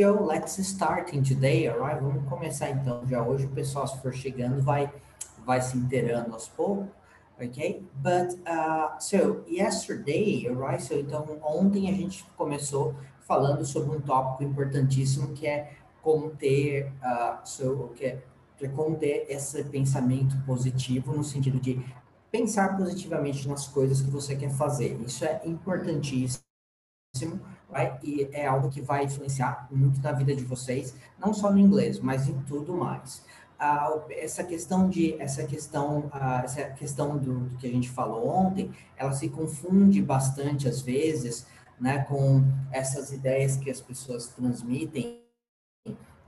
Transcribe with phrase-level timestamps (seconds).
[0.00, 2.00] Let's start today, alright?
[2.00, 3.44] Vamos começar então já hoje.
[3.44, 4.90] O pessoal, se for chegando, vai,
[5.44, 6.86] vai se inteirando aos poucos.
[7.38, 10.82] Okay, but uh, so yesterday, alright?
[10.82, 12.94] So então ontem a gente começou
[13.28, 18.22] falando sobre um tópico importantíssimo que é como ter, uh, so, que é,
[18.56, 21.78] que é como ter esse pensamento positivo no sentido de
[22.32, 24.98] pensar positivamente nas coisas que você quer fazer.
[25.02, 26.40] Isso é importantíssimo
[27.70, 31.58] vai, e é algo que vai influenciar muito na vida de vocês, não só no
[31.58, 33.24] inglês, mas em tudo mais.
[33.58, 38.26] Ah, essa questão de essa questão ah, essa questão do, do, que a gente falou
[38.26, 41.46] ontem, ela se confunde bastante às vezes,
[41.78, 45.22] né, com essas ideias que as pessoas transmitem,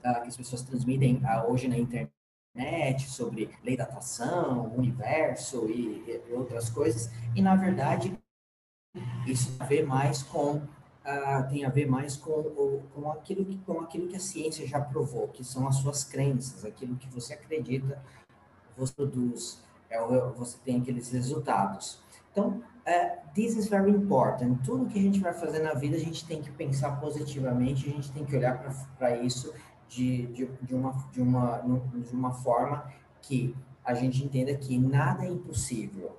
[0.05, 6.05] ah, que as pessoas transmitem ah, hoje na internet sobre lei da atração, universo e,
[6.07, 8.15] e outras coisas, e na verdade
[9.27, 10.61] isso tem a ver mais com
[11.05, 12.43] uh, tem a ver mais com,
[12.95, 16.65] com, aquilo que, com aquilo que a ciência já provou, que são as suas crenças,
[16.65, 18.03] aquilo que você acredita,
[18.77, 20.01] você produz, é,
[20.37, 22.01] você tem aqueles resultados.
[22.31, 24.59] Então, uh, this is very important.
[24.65, 27.93] Tudo que a gente vai fazer na vida, a gente tem que pensar positivamente, a
[27.93, 28.59] gente tem que olhar
[28.99, 29.53] para isso
[29.89, 35.25] de, de, de, uma, de, uma, de uma forma que a gente entenda que nada
[35.25, 36.17] é impossível.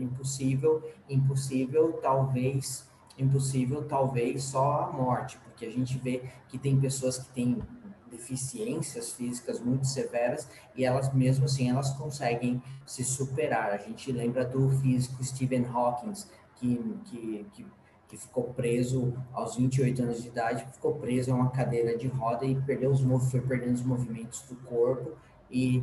[0.00, 7.18] Impossível, impossível, talvez, impossível, talvez só a morte, porque a gente vê que tem pessoas
[7.18, 7.62] que têm
[8.10, 10.46] deficiências físicas muito severas
[10.76, 13.70] e elas mesmo assim elas conseguem se superar.
[13.70, 16.12] A gente lembra do físico Stephen Hawking,
[16.56, 17.66] que, que, que,
[18.08, 22.44] que ficou preso aos 28 anos de idade, ficou preso em uma cadeira de roda
[22.44, 25.16] e perdeu os, foi perdendo os movimentos do corpo
[25.50, 25.82] e,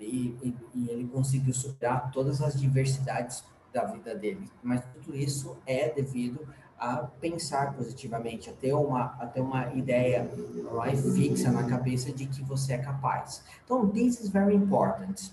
[0.00, 4.48] e, e ele conseguiu superar todas as diversidades da vida dele.
[4.62, 6.46] Mas tudo isso é devido
[6.78, 10.30] a pensar positivamente, a ter uma, a ter uma ideia
[10.72, 13.42] right, fixa na cabeça de que você é capaz.
[13.64, 15.32] Então, this is very important.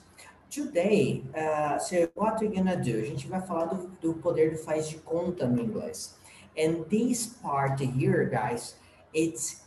[0.50, 2.91] Today, uh, so what we're gonna do?
[2.91, 6.16] A gente vai falar do, do poder do faz de conta no inglês.
[6.57, 8.75] And this part here, guys,
[9.13, 9.66] it's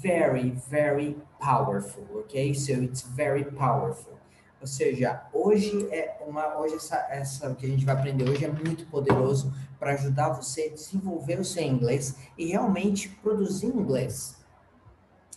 [0.00, 2.54] very, very powerful, okay?
[2.54, 4.17] So it's very powerful.
[4.60, 8.48] Ou seja, hoje é uma hoje essa essa que a gente vai aprender hoje é
[8.50, 14.36] muito poderoso para ajudar você a desenvolver o seu inglês e realmente produzir inglês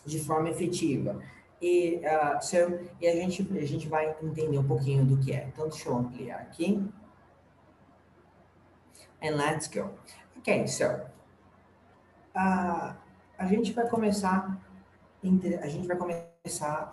[0.06, 1.22] de forma efetiva.
[1.62, 5.48] E, uh, e a, gente, a gente vai entender um pouquinho do que é.
[5.48, 6.84] Então, deixa eu ampliar aqui.
[9.22, 9.92] And let's go.
[10.38, 10.86] Ok, so.
[12.36, 12.96] Uh,
[13.38, 14.60] a gente vai começar.
[15.24, 16.31] A gente vai começar,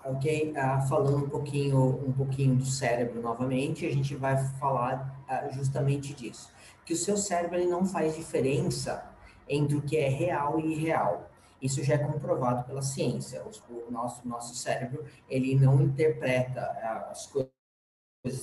[0.04, 3.86] ok, uh, falando um pouquinho, um pouquinho do cérebro novamente.
[3.86, 6.52] A gente vai falar uh, justamente disso
[6.88, 9.04] que o seu cérebro ele não faz diferença
[9.46, 11.30] entre o que é real e irreal.
[11.60, 13.44] Isso já é comprovado pela ciência.
[13.44, 16.62] O, nosso, nosso cérebro ele não interpreta
[17.10, 17.52] as coisas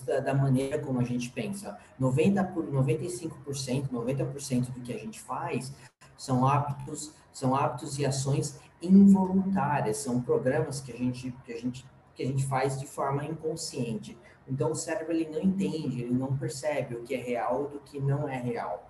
[0.05, 1.75] da, maneira como a gente pensa.
[1.97, 5.73] 90 por 95%, 90% do que a gente faz
[6.15, 11.85] são hábitos, são hábitos e ações involuntárias, são programas que a gente que a gente
[12.15, 14.17] que a gente faz de forma inconsciente.
[14.47, 17.99] Então o cérebro ele não entende, ele não percebe o que é real do que
[17.99, 18.89] não é real.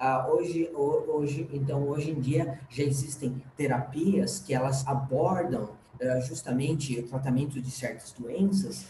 [0.00, 7.00] Uh, hoje, hoje, então hoje em dia já existem terapias que elas abordam uh, justamente
[7.00, 8.86] o tratamento de certas doenças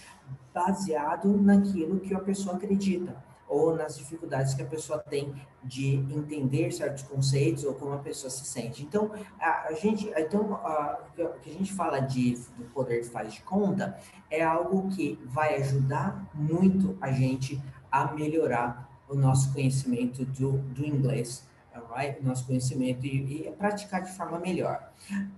[0.53, 3.17] baseado naquilo que a pessoa acredita
[3.51, 8.31] ou nas dificuldades que a pessoa tem de entender certos conceitos ou como a pessoa
[8.31, 8.85] se sente.
[8.85, 13.09] Então, a, a gente, então, a, o que a gente fala de do poder de
[13.09, 13.99] faz de conta
[14.31, 17.61] é algo que vai ajudar muito a gente
[17.91, 21.45] a melhorar o nosso conhecimento do, do inglês,
[21.93, 22.25] right?
[22.25, 24.93] nosso conhecimento e, e, praticar de forma melhor.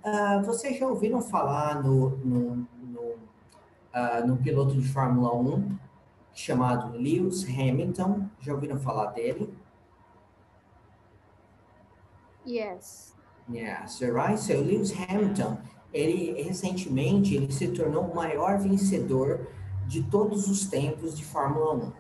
[0.05, 5.79] Uh, vocês já ouviram falar no, no, no, uh, no piloto de Fórmula 1
[6.35, 8.29] chamado Lewis Hamilton.
[8.41, 9.53] Já ouviram falar dele?
[12.47, 13.15] Yes.
[13.51, 14.39] Yes, right.
[14.39, 15.59] So Lewis Hamilton,
[15.93, 19.47] ele recentemente ele se tornou o maior vencedor
[19.87, 21.93] de todos os tempos de Fórmula 1.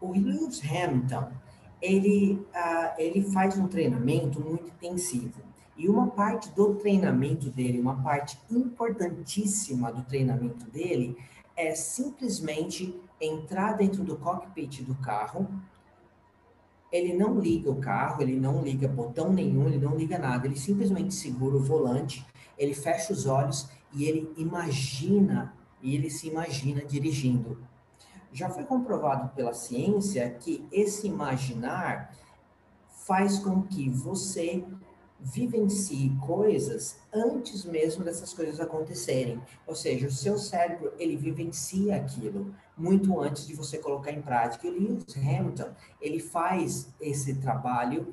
[0.00, 1.30] O Lewis Hamilton,
[1.80, 5.42] ele, uh, ele faz um treinamento muito intensivo.
[5.76, 11.16] E uma parte do treinamento dele, uma parte importantíssima do treinamento dele,
[11.56, 15.48] é simplesmente entrar dentro do cockpit do carro.
[16.90, 20.46] Ele não liga o carro, ele não liga botão nenhum, ele não liga nada.
[20.46, 22.24] Ele simplesmente segura o volante,
[22.56, 27.58] ele fecha os olhos e ele imagina, e ele se imagina dirigindo.
[28.32, 32.12] Já foi comprovado pela ciência que esse imaginar
[32.88, 34.64] faz com que você
[35.20, 39.40] vivencie coisas antes mesmo dessas coisas acontecerem.
[39.66, 44.66] Ou seja, o seu cérebro, ele vivencia aquilo muito antes de você colocar em prática.
[44.66, 48.12] E o Lewis Hamilton, ele faz esse trabalho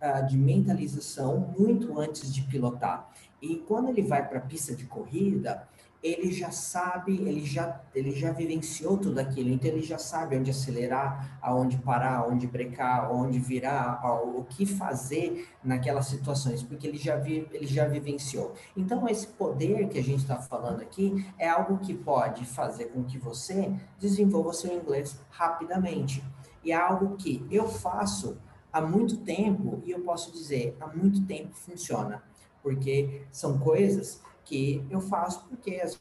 [0.00, 3.08] uh, de mentalização muito antes de pilotar.
[3.40, 5.68] E quando ele vai para a pista de corrida,
[6.06, 10.52] ele já sabe, ele já, ele já vivenciou tudo aquilo, então ele já sabe onde
[10.52, 17.16] acelerar, aonde parar, onde brecar, onde virar, o que fazer naquelas situações, porque ele já,
[17.16, 18.54] vi, ele já vivenciou.
[18.76, 23.02] Então, esse poder que a gente está falando aqui é algo que pode fazer com
[23.02, 26.22] que você desenvolva seu inglês rapidamente.
[26.62, 28.38] E é algo que eu faço
[28.72, 32.22] há muito tempo, e eu posso dizer, há muito tempo funciona,
[32.62, 36.00] porque são coisas que eu faço porque às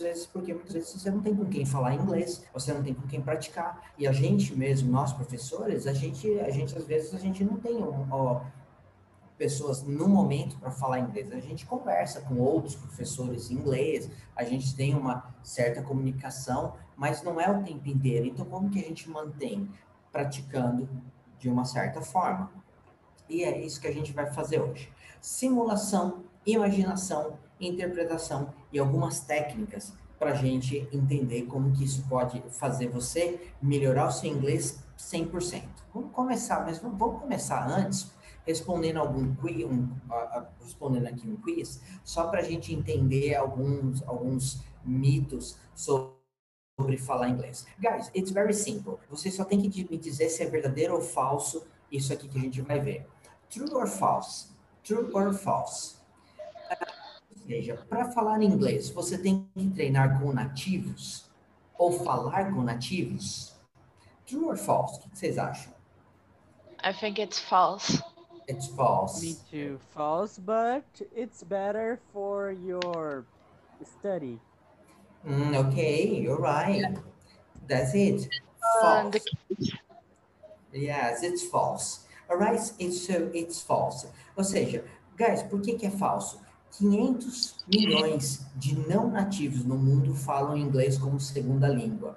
[0.00, 3.06] vezes, porque muitas vezes você não tem com quem falar inglês, você não tem com
[3.06, 3.92] quem praticar.
[3.96, 7.56] E a gente mesmo, nós professores, a gente, a gente às vezes a gente não
[7.58, 8.42] tem um, ó,
[9.36, 11.30] pessoas no momento para falar inglês.
[11.32, 17.22] A gente conversa com outros professores em inglês, a gente tem uma certa comunicação, mas
[17.22, 18.26] não é o tempo inteiro.
[18.26, 19.68] Então, como que a gente mantém
[20.10, 20.88] praticando
[21.38, 22.50] de uma certa forma?
[23.28, 24.90] E é isso que a gente vai fazer hoje.
[25.20, 32.88] Simulação, imaginação interpretação e algumas técnicas para a gente entender como que isso pode fazer
[32.88, 35.62] você melhorar o seu inglês 100%.
[35.94, 38.10] Vamos começar, mas vamos começar antes
[38.44, 39.88] respondendo algum quiz, um,
[40.62, 46.18] respondendo aqui um quiz, só para a gente entender alguns, alguns mitos sobre
[46.78, 47.66] sobre falar inglês.
[47.80, 48.98] Guys, it's very simple.
[49.10, 52.40] Você só tem que me dizer se é verdadeiro ou falso isso aqui que a
[52.40, 53.04] gente vai ver.
[53.50, 54.50] True or false?
[54.84, 55.97] True or false?
[57.48, 61.30] Seja, para falar inglês, você tem que treinar com nativos
[61.78, 63.56] ou falar com nativos?
[64.26, 64.98] True or false?
[64.98, 65.72] O que vocês acham?
[66.84, 68.02] I think it's false.
[68.46, 69.22] It's false.
[69.22, 69.78] Me too.
[69.94, 70.84] False, but
[71.16, 73.24] it's better for your
[73.82, 74.38] study.
[75.26, 76.98] Mm, okay, you're right.
[77.66, 78.28] That's it.
[78.82, 79.16] False.
[80.72, 82.06] Yes, it's false.
[82.30, 84.06] Alright, it's, so it's false.
[84.36, 84.84] Ou seja,
[85.16, 86.38] guys, por que, que é falso?
[86.78, 92.16] 500 milhões de não nativos no mundo falam inglês como segunda língua.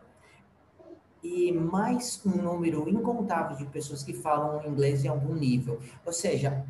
[1.24, 5.80] E mais um número incontável de pessoas que falam inglês em algum nível.
[6.06, 6.64] Ou seja,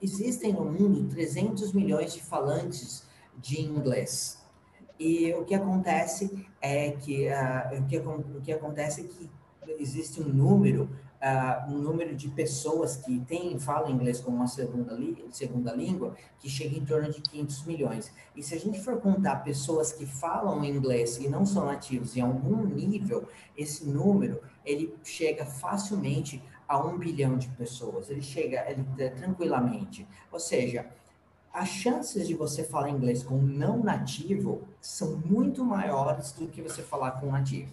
[0.00, 3.04] existem no mundo 300 milhões de falantes
[3.38, 4.38] de inglês.
[4.98, 9.30] E o que acontece é que, uh, o, que, o que acontece é que
[9.78, 10.88] existe um número
[11.22, 14.96] uh, um número de pessoas que têm, falam inglês como uma segunda,
[15.30, 18.12] segunda língua, que chega em torno de 500 milhões.
[18.34, 22.20] E se a gente for contar pessoas que falam inglês e não são nativos em
[22.20, 28.10] algum nível, esse número, ele chega facilmente a um bilhão de pessoas.
[28.10, 30.06] Ele chega ele, é, tranquilamente.
[30.30, 30.86] Ou seja,
[31.52, 36.60] as chances de você falar inglês com um não nativo são muito maiores do que
[36.60, 37.72] você falar com um nativo.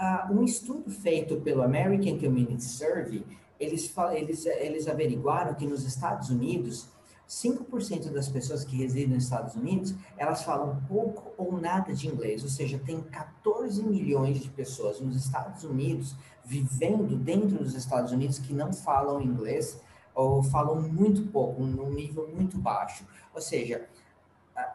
[0.00, 3.22] Uh, um estudo feito pelo American Community Survey,
[3.58, 6.88] eles, eles, eles averiguaram que nos Estados Unidos,
[7.28, 12.42] 5% das pessoas que residem nos Estados Unidos, elas falam pouco ou nada de inglês,
[12.42, 18.38] ou seja, tem 14 milhões de pessoas nos Estados Unidos vivendo dentro dos Estados Unidos
[18.38, 19.78] que não falam inglês
[20.14, 23.06] ou falam muito pouco, num nível muito baixo.
[23.34, 23.86] Ou seja,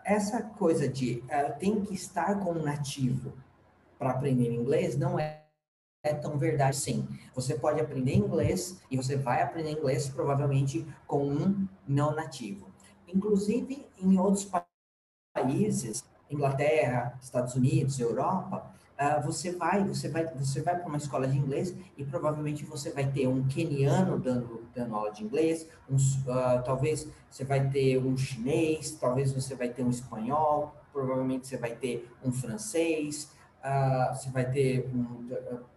[0.04, 3.34] essa coisa de uh, tem que estar como nativo
[3.98, 5.44] para aprender inglês não é,
[6.04, 7.08] é tão verdade sim.
[7.34, 12.68] Você pode aprender inglês e você vai aprender inglês provavelmente com um não nativo.
[13.08, 14.50] Inclusive em outros
[15.34, 21.28] países, Inglaterra, Estados Unidos, Europa, uh, você vai, você vai, você vai para uma escola
[21.28, 25.96] de inglês e provavelmente você vai ter um keniano dando, dando aula de inglês, um,
[25.96, 31.58] uh, talvez você vai ter um chinês, talvez você vai ter um espanhol, provavelmente você
[31.58, 33.32] vai ter um francês,
[33.66, 35.28] uh, você vai ter, um,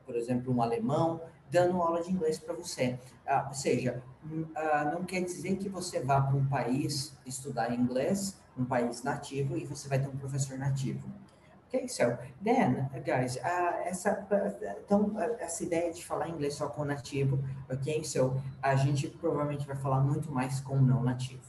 [0.04, 2.99] por exemplo, um alemão dando aula de inglês para você.
[3.26, 8.38] Uh, ou seja, uh, não quer dizer que você vá para um país estudar inglês,
[8.57, 11.09] um país nativo, e você vai ter um professor nativo.
[11.68, 14.26] Ok, so then, guys, uh, essa,
[14.85, 17.38] então, essa ideia de falar inglês só com nativo,
[17.71, 18.02] ok?
[18.04, 21.42] So, a gente provavelmente vai falar muito mais com não nativo.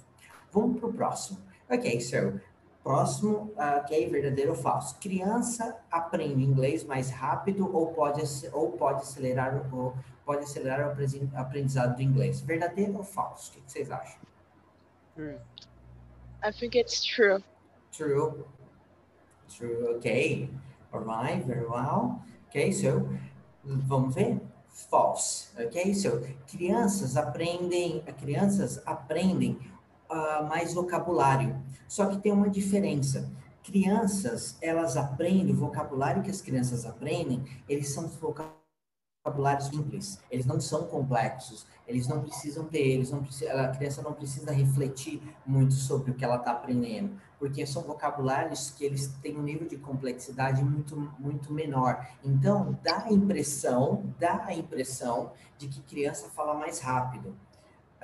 [0.52, 1.40] Vamos para o próximo.
[1.70, 2.40] Ok, so,
[2.84, 4.98] Próximo, uh, que é verdadeiro ou falso.
[5.00, 8.22] Criança aprende inglês mais rápido ou pode,
[8.54, 9.94] ou pode acelerar ou
[10.26, 12.40] pode acelerar o aprendizado do inglês.
[12.40, 13.52] Verdadeiro ou falso?
[13.52, 14.20] O que, vocês acham?
[15.16, 15.38] True.
[16.44, 17.44] I think it's true.
[17.92, 18.46] True.
[19.50, 20.50] True, ok.
[20.94, 22.22] Alright, very well.
[22.48, 23.10] Ok, so,
[23.64, 24.40] vamos ver?
[24.70, 25.94] False, ok?
[25.94, 29.60] So, crianças aprendem, crianças aprendem
[30.10, 31.56] uh, mais vocabulário.
[31.88, 33.30] Só que tem uma diferença.
[33.64, 40.60] Crianças, elas aprendem, o vocabulário que as crianças aprendem, eles são vocabulários simples, eles não
[40.60, 45.74] são complexos, eles não precisam ter, eles não precisam, a criança não precisa refletir muito
[45.74, 49.78] sobre o que ela está aprendendo, porque são vocabulários que eles têm um nível de
[49.78, 52.08] complexidade muito, muito menor.
[52.24, 57.36] Então, dá a impressão, dá a impressão de que criança fala mais rápido.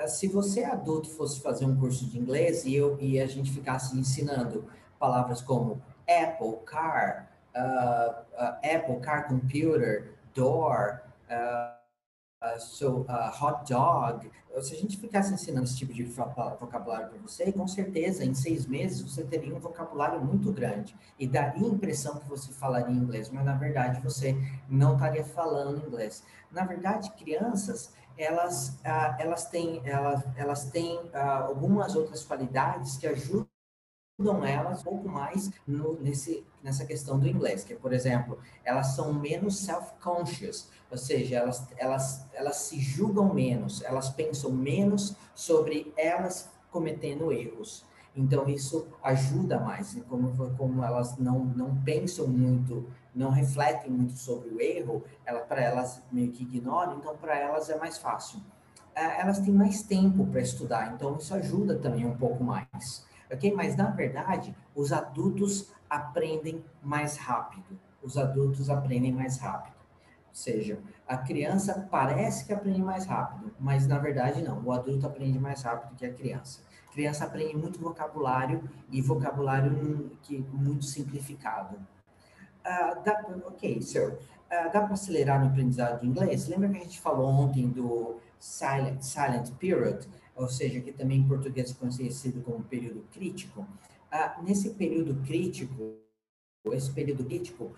[0.07, 3.97] Se você adulto fosse fazer um curso de inglês e, eu, e a gente ficasse
[3.97, 4.65] ensinando
[4.99, 13.05] palavras como Apple, car, uh, uh, Apple, car, computer, door, uh, so,
[13.41, 14.29] hot dog,
[14.61, 18.65] se a gente ficasse ensinando esse tipo de vocabulário para você, com certeza em seis
[18.65, 23.29] meses você teria um vocabulário muito grande e daria a impressão que você falaria inglês,
[23.29, 24.35] mas na verdade você
[24.69, 26.23] não estaria falando inglês.
[26.51, 33.07] Na verdade, crianças elas, ah, elas têm, elas, elas têm ah, algumas outras qualidades que
[33.07, 33.47] ajudam
[34.45, 38.95] elas um pouco mais no, nesse, nessa questão do inglês, que é, por exemplo, elas
[38.95, 45.93] são menos self-conscious, ou seja, elas, elas, elas se julgam menos, elas pensam menos sobre
[45.97, 47.85] elas cometendo erros.
[48.15, 50.03] Então, isso ajuda mais, né?
[50.07, 55.61] como, como elas não, não pensam muito, não refletem muito sobre o erro, ela, para
[55.61, 58.39] elas meio que ignoram, então para elas é mais fácil.
[58.95, 63.05] É, elas têm mais tempo para estudar, então isso ajuda também um pouco mais.
[63.29, 63.53] Ok?
[63.53, 67.77] Mas, na verdade, os adultos aprendem mais rápido.
[68.01, 69.75] Os adultos aprendem mais rápido.
[70.29, 74.61] Ou seja, a criança parece que aprende mais rápido, mas na verdade não.
[74.63, 76.61] O adulto aprende mais rápido que a criança
[76.95, 81.75] criança aprende muito vocabulário e vocabulário que muito simplificado.
[81.75, 84.15] Uh, dá, ok, so, uh,
[84.49, 86.47] dá para acelerar no aprendizado de inglês?
[86.47, 91.27] Lembra que a gente falou ontem do silent, silent period, ou seja, que também em
[91.27, 93.61] português é conhecido como período crítico?
[93.61, 95.97] Uh, nesse período crítico,
[96.71, 97.73] esse período crítico,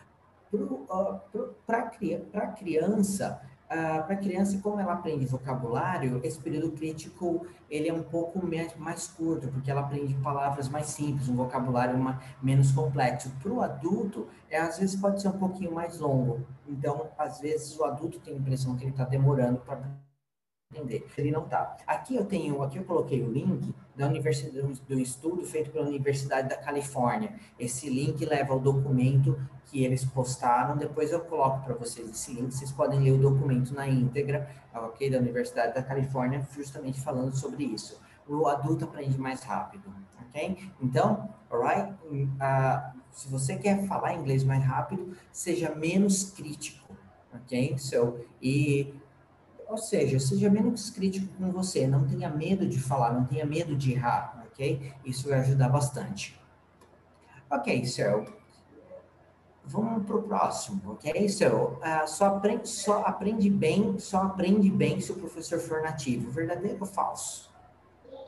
[1.66, 1.90] para
[2.34, 7.94] a criança, Uh, para a criança, como ela aprende vocabulário, esse período crítico ele é
[7.94, 12.72] um pouco mais, mais curto, porque ela aprende palavras mais simples, um vocabulário uma, menos
[12.72, 13.30] complexo.
[13.44, 16.48] Para o adulto, é, às vezes pode ser um pouquinho mais longo.
[16.66, 19.82] Então, às vezes o adulto tem a impressão que ele está demorando para
[20.72, 21.08] entender.
[21.18, 21.78] Ele não está.
[21.86, 26.50] Aqui eu tenho, aqui eu coloquei o link da universidade do estudo feito pela Universidade
[26.50, 27.34] da Califórnia.
[27.58, 30.78] Esse link leva ao documento que eles postaram.
[30.78, 32.54] Depois eu coloco para vocês esse link.
[32.54, 37.64] Vocês podem ler o documento na íntegra, ok, da Universidade da Califórnia, justamente falando sobre
[37.64, 38.00] isso.
[38.28, 40.58] O adulto aprende mais rápido, ok?
[40.82, 41.94] Então, alright?
[42.12, 46.94] Uh, se você quer falar inglês mais rápido, seja menos crítico,
[47.34, 47.78] ok?
[47.78, 48.94] So, e
[49.68, 53.76] ou seja, seja menos crítico com você, não tenha medo de falar, não tenha medo
[53.76, 54.94] de errar, ok?
[55.06, 56.40] Isso vai ajudar bastante.
[57.50, 58.26] Ok, so,
[59.66, 61.30] vamos para o próximo, ok?
[61.30, 66.32] So, uh, só, aprende, só aprende bem, só aprende bem se o professor for nativo.
[66.32, 67.50] Verdadeiro ou falso?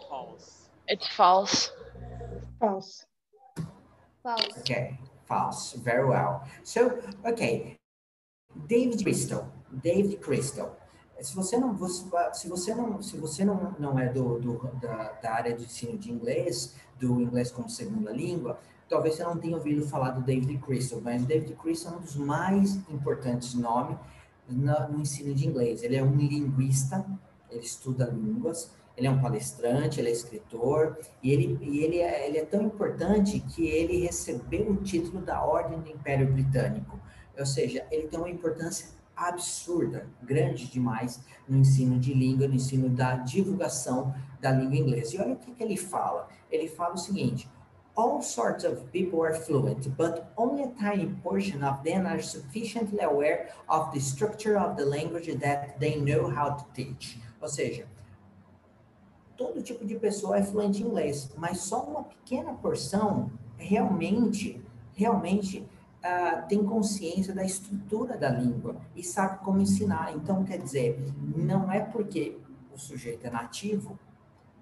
[0.07, 0.69] False.
[0.89, 1.71] It's false.
[2.59, 3.05] False.
[4.23, 4.59] False.
[4.59, 5.77] Okay, false.
[5.77, 6.43] Very well.
[6.63, 7.77] So, okay.
[8.67, 9.47] David Crystal.
[9.71, 10.78] David Crystal.
[11.21, 15.31] Se você não, se você não, se você não, não é do, do da, da,
[15.33, 19.85] área de ensino de inglês, do inglês como segunda língua, talvez você não tenha ouvido
[19.87, 23.97] falar do David Crystal, mas David Crystal é um dos mais importantes nomes
[24.47, 25.83] no, no ensino de inglês.
[25.83, 27.05] Ele é um linguista,
[27.49, 32.27] ele estuda línguas, ele é um palestrante, ele é escritor, e ele, e ele, é,
[32.27, 36.99] ele é tão importante que ele recebeu o título da Ordem do Império Britânico.
[37.37, 38.89] Ou seja, ele tem uma importância
[39.27, 45.15] absurda, grande demais no ensino de língua, no ensino da divulgação da língua inglesa.
[45.15, 46.27] E olha o que, que ele fala.
[46.49, 47.49] Ele fala o seguinte:
[47.95, 53.01] all sorts of people are fluent, but only a tiny portion of them are sufficiently
[53.01, 57.19] aware of the structure of the language that they know how to teach.
[57.41, 57.85] Ou seja,
[59.35, 64.61] todo tipo de pessoa é fluente em inglês, mas só uma pequena porção realmente,
[64.93, 65.67] realmente
[65.99, 70.13] uh, tem consciência da estrutura da língua e sabe como ensinar.
[70.15, 70.99] Então, quer dizer,
[71.35, 72.37] não é porque
[72.73, 73.99] o sujeito é nativo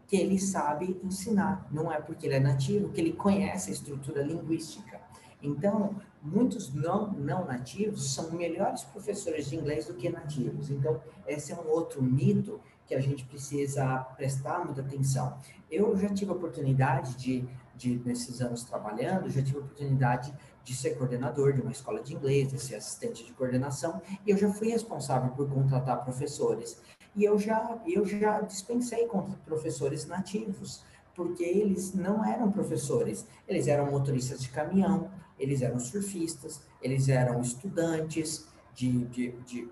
[0.08, 4.24] que ele sabe ensinar, não é porque ele é nativo que ele conhece a estrutura
[4.24, 5.02] linguística.
[5.44, 10.72] Então, muitos não, não nativos são melhores professores de inglês do que nativos.
[10.72, 15.38] Então, esse é um outro mito que a gente precisa prestar muita atenção.
[15.70, 20.34] Eu já tive a oportunidade de, de nesses anos trabalhando, já tive a oportunidade
[20.68, 24.38] de ser coordenador de uma escola de inglês, de ser assistente de coordenação, e eu
[24.38, 26.82] já fui responsável por contratar professores.
[27.16, 30.84] E eu já, eu já dispensei com professores nativos,
[31.16, 35.10] porque eles não eram professores, eles eram motoristas de caminhão,
[35.40, 38.46] eles eram surfistas, eles eram estudantes
[38.76, 39.70] de, de, de,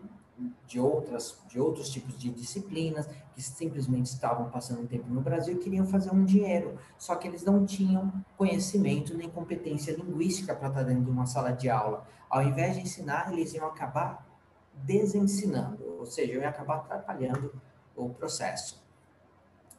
[0.68, 5.60] de, outras, de outros tipos de disciplinas, que simplesmente estavam passando tempo no Brasil e
[5.60, 10.84] queriam fazer um dinheiro, só que eles não tinham conhecimento nem competência linguística para estar
[10.84, 12.06] dentro de uma sala de aula.
[12.30, 14.26] Ao invés de ensinar, eles iam acabar
[14.74, 17.54] desensinando, ou seja, iam acabar atrapalhando
[17.96, 18.84] o processo.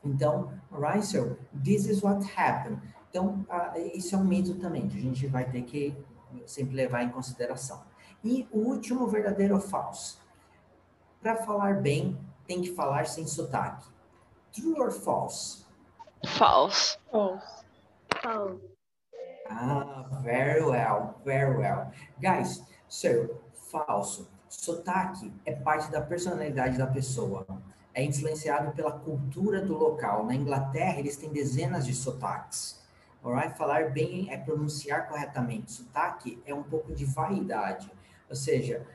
[0.05, 0.53] Então,
[1.03, 2.81] so this is what happened.
[3.11, 3.45] Então,
[3.95, 5.97] isso é um mito também, que a gente vai ter que
[6.47, 7.83] sempre levar em consideração.
[8.23, 10.21] E o último verdadeiro ou falso.
[11.26, 12.16] Para falar bem,
[12.47, 13.85] tem que falar sem sotaque.
[14.52, 15.66] True or false?
[16.25, 16.97] False.
[17.11, 17.64] False.
[18.23, 18.62] False.
[19.50, 21.90] Ah, very well, very well.
[22.23, 23.40] Guys, so,
[23.73, 24.28] falso.
[24.49, 27.45] Sotaque é parte da personalidade da pessoa.
[27.92, 30.25] É influenciado pela cultura do local.
[30.25, 32.87] Na Inglaterra, eles têm dezenas de sotaques.
[33.21, 33.59] Alright?
[33.59, 35.73] Falar bem é pronunciar corretamente.
[35.73, 37.90] Sotaque é um pouco de vaidade.
[38.30, 38.87] Ou seja,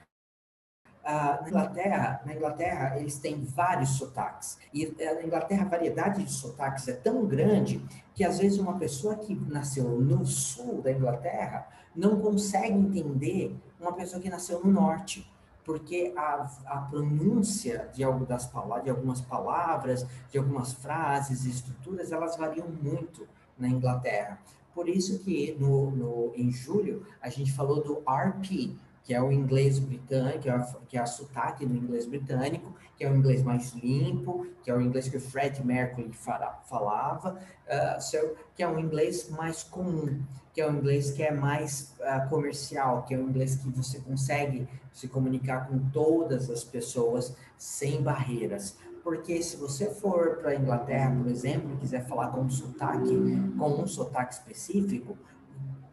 [1.04, 4.60] Na Inglaterra, na Inglaterra, eles têm vários sotaques.
[4.74, 8.78] E eh, na Inglaterra, a variedade de sotaques é tão grande que, às vezes, uma
[8.78, 14.72] pessoa que nasceu no sul da Inglaterra não consegue entender uma pessoa que nasceu no
[14.72, 15.28] norte.
[15.64, 22.12] Porque a, a pronúncia de, algo das palavras, de algumas palavras, de algumas frases estruturas,
[22.12, 23.28] elas variam muito
[23.58, 24.40] na Inglaterra.
[24.74, 29.32] Por isso que no, no, em julho a gente falou do RP, que é o
[29.32, 33.42] inglês britânico, que é, que é a sotaque do inglês britânico, que é o inglês
[33.42, 38.68] mais limpo, que é o inglês que o Fred Mercury falava, uh, so, que é
[38.68, 40.22] um inglês mais comum,
[40.54, 44.00] que é o inglês que é mais uh, comercial, que é o inglês que você
[44.00, 48.78] consegue se comunicar com todas as pessoas sem barreiras.
[49.04, 53.16] Porque se você for para a Inglaterra, por exemplo, e quiser falar com um sotaque,
[53.58, 55.18] com um sotaque específico,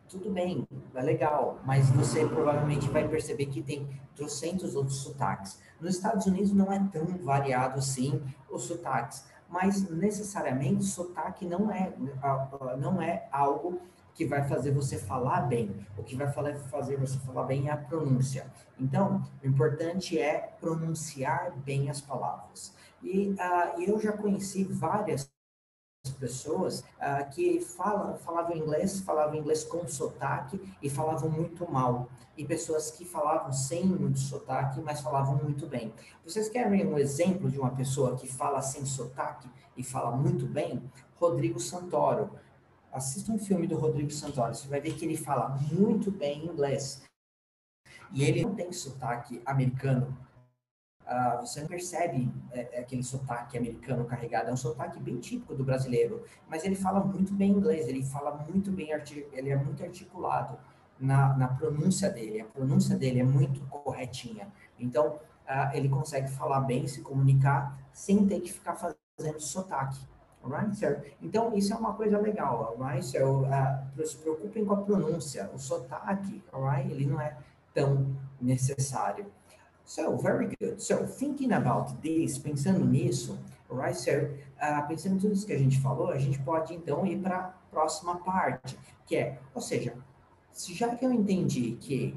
[0.09, 5.61] tudo bem, é legal, mas você provavelmente vai perceber que tem trocentos outros sotaques.
[5.81, 11.93] Nos Estados Unidos não é tão variado assim os sotaques, mas necessariamente sotaque não é,
[12.79, 13.81] não é algo
[14.15, 15.87] que vai fazer você falar bem.
[15.97, 18.47] O que vai fazer você falar bem é a pronúncia.
[18.79, 22.75] Então, o importante é pronunciar bem as palavras.
[23.01, 25.31] E uh, eu já conheci várias
[26.11, 32.09] pessoas uh, que falam, falavam inglês, falavam inglês com sotaque e falavam muito mal.
[32.37, 35.93] E pessoas que falavam sem muito sotaque, mas falavam muito bem.
[36.25, 40.83] Vocês querem um exemplo de uma pessoa que fala sem sotaque e fala muito bem?
[41.17, 42.31] Rodrigo Santoro.
[42.93, 47.03] Assista um filme do Rodrigo Santoro, você vai ver que ele fala muito bem inglês.
[48.13, 50.17] E ele não tem sotaque americano,
[51.09, 55.55] Uh, você não percebe é, é, aquele sotaque americano carregado, é um sotaque bem típico
[55.55, 58.91] do brasileiro, mas ele fala muito bem inglês, ele fala muito bem,
[59.33, 60.59] ele é muito articulado
[61.01, 64.49] na, na pronúncia dele, a pronúncia dele é muito corretinha.
[64.79, 69.99] Então, uh, ele consegue falar bem, se comunicar, sem ter que ficar fazendo sotaque.
[70.43, 71.15] Alright, sir?
[71.23, 73.25] Então, isso é uma coisa legal, alright, sir?
[73.25, 76.91] Uh, se preocupem com a pronúncia, o sotaque, alright?
[76.91, 77.35] Ele não é
[77.73, 79.27] tão necessário.
[79.89, 80.83] So, very good.
[80.83, 83.39] So, thinking about this, pensando nisso,
[83.71, 84.29] right, so,
[84.61, 87.43] uh, pensando tudo isso que a gente falou, a gente pode então ir para a
[87.71, 89.97] próxima parte, que é, ou seja,
[90.75, 92.15] já que eu entendi que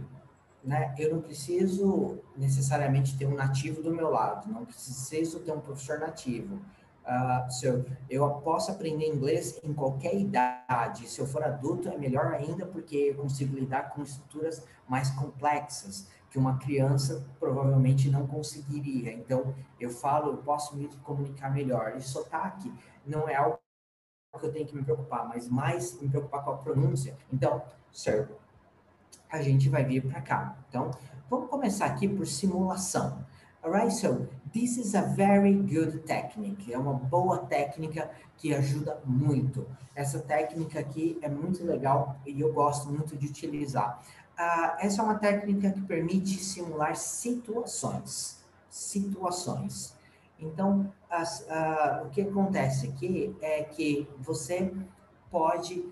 [0.61, 5.61] né, eu não preciso necessariamente ter um nativo do meu lado, não preciso ter um
[5.61, 6.55] professor nativo.
[7.05, 11.07] Uh, so, eu posso aprender inglês em qualquer idade.
[11.07, 16.09] Se eu for adulto, é melhor ainda, porque eu consigo lidar com estruturas mais complexas
[16.31, 19.11] que uma criança provavelmente não conseguiria.
[19.11, 21.93] Então, eu falo, eu posso me comunicar melhor.
[21.97, 22.73] E sotaque
[23.05, 23.59] não é algo
[24.39, 27.17] que eu tenho que me preocupar, mas mais me preocupar com a pronúncia.
[27.31, 28.33] Então, certo,
[29.29, 30.57] a gente vai vir para cá.
[30.69, 30.89] Então,
[31.29, 33.25] vamos começar aqui por simulação.
[33.61, 36.73] Alright, so this is a very good technique.
[36.73, 39.67] É uma boa técnica que ajuda muito.
[39.93, 44.01] Essa técnica aqui é muito legal e eu gosto muito de utilizar
[44.41, 48.43] ah, essa é uma técnica que permite simular situações.
[48.69, 49.95] Situações.
[50.39, 54.73] Então, as, ah, o que acontece aqui é que você
[55.29, 55.87] pode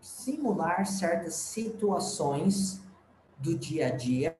[0.00, 2.80] simular certas situações
[3.38, 4.36] do dia a dia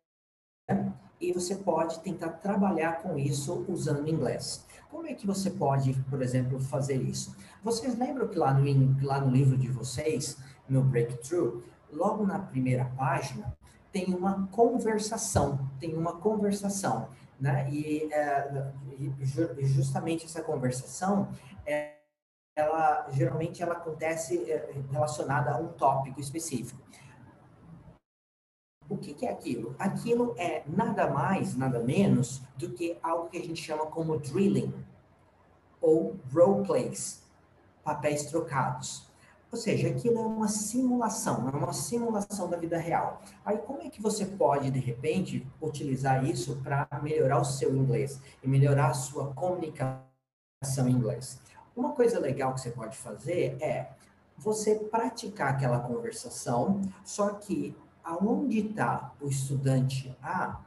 [1.20, 4.64] e você pode tentar trabalhar com isso usando inglês.
[4.90, 7.35] Como é que você pode, por exemplo, fazer isso?
[7.64, 10.37] Vocês lembram que lá no, lá no livro de vocês,
[10.68, 11.62] no Breakthrough,
[11.94, 13.57] logo na primeira página,
[13.92, 17.09] tem uma conversação, tem uma conversação,
[17.40, 17.70] né?
[17.70, 18.72] E, é,
[19.62, 21.28] justamente essa conversação
[21.64, 21.94] é,
[22.57, 26.80] ela geralmente ela acontece é, relacionada a um tópico específico.
[28.88, 29.74] O que, que, é aquilo?
[29.78, 34.72] Aquilo é nada mais, nada menos do que algo que a gente chama como drilling
[35.80, 37.22] ou role plays,
[37.83, 39.09] papéis trocados.
[39.55, 43.23] Ou seja, aquilo é uma simulação, é uma simulação da vida real.
[43.45, 48.21] Aí como é que você pode, de repente, utilizar isso para melhorar o seu inglês
[48.43, 51.40] e melhorar a sua comunicação em inglês?
[51.77, 53.90] Uma coisa legal que você pode fazer é
[54.37, 60.61] você praticar aquela conversação, só que aonde está o estudante A,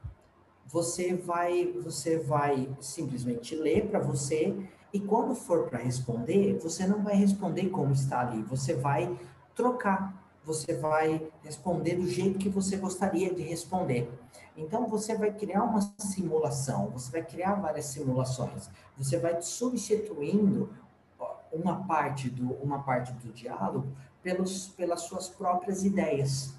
[0.66, 4.56] você vai, você vai simplesmente ler para você
[4.94, 9.18] e quando for para responder, você não vai responder como está ali, você vai
[9.56, 14.10] trocar, você vai responder do jeito que você gostaria de responder.
[14.56, 20.70] Então você vai criar uma simulação, você vai criar várias simulações, você vai substituindo
[21.52, 23.88] uma parte do, uma parte do diálogo
[24.24, 26.54] pelos, pelas suas próprias ideias.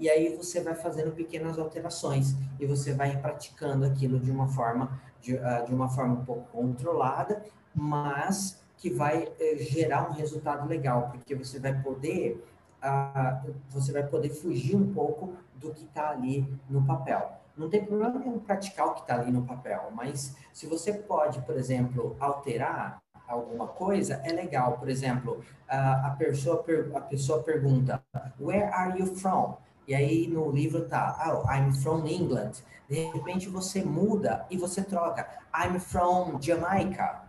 [0.00, 4.98] E aí você vai fazendo pequenas alterações e você vai praticando aquilo de uma forma
[5.20, 10.66] de, uh, de uma forma um pouco controlada, mas que vai uh, gerar um resultado
[10.66, 12.42] legal, porque você vai poder
[12.82, 17.32] uh, você vai poder fugir um pouco do que está ali no papel.
[17.54, 21.42] Não tem problema nenhum praticar o que está ali no papel, mas se você pode,
[21.42, 24.78] por exemplo, alterar alguma coisa, é legal.
[24.78, 28.02] Por exemplo, a pessoa, a pessoa pergunta,
[28.40, 29.56] Where are you from?
[29.90, 32.52] E aí no livro tá, oh, I'm from England.
[32.88, 37.22] De repente você muda e você troca, I'm from Jamaica.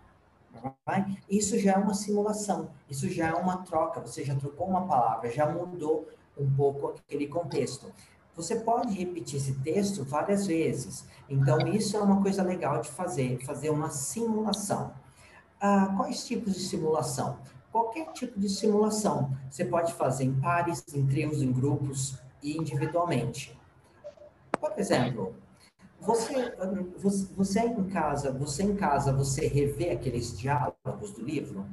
[1.28, 5.32] Isso já é uma simulação, isso já é uma troca, você já trocou uma palavra,
[5.32, 7.92] já mudou um pouco aquele contexto.
[8.36, 11.08] Você pode repetir esse texto várias vezes.
[11.28, 14.94] Então, isso é uma coisa legal de fazer, fazer uma simulação.
[15.60, 17.40] Ah, quais tipos de simulação?
[17.72, 19.36] Qualquer tipo de simulação.
[19.50, 23.58] Você pode fazer em pares, em trios, em grupos, e individualmente.
[24.60, 25.36] Por exemplo,
[26.00, 26.54] você,
[27.36, 31.66] você em casa, você em casa, você revê aqueles diálogos do livro?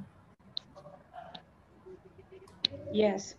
[2.92, 3.36] Yes.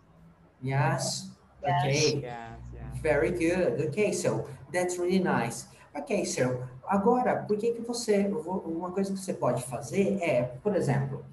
[0.63, 1.31] Yes.
[1.61, 2.21] Okay.
[2.21, 3.01] Yes, yes.
[3.01, 3.87] Very good.
[3.87, 5.67] Okay, so that's really nice.
[5.95, 10.75] Ok, so agora, por que que você, uma coisa que você pode fazer é, por
[10.75, 11.25] exemplo,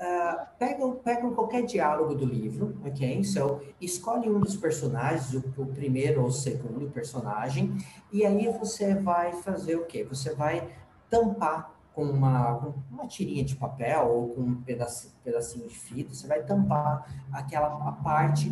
[0.00, 3.22] Uh, pegam, pegam qualquer diálogo do livro, ok?
[3.22, 7.76] So, escolhe um dos personagens, o, o, primeiro ou o segundo personagem,
[8.10, 10.02] e aí você vai fazer o quê?
[10.04, 10.66] Você vai
[11.10, 16.26] tampar com uma, uma tirinha de papel ou com um pedacinho, pedacinho de fita, você
[16.26, 18.50] vai tampar aquela a parte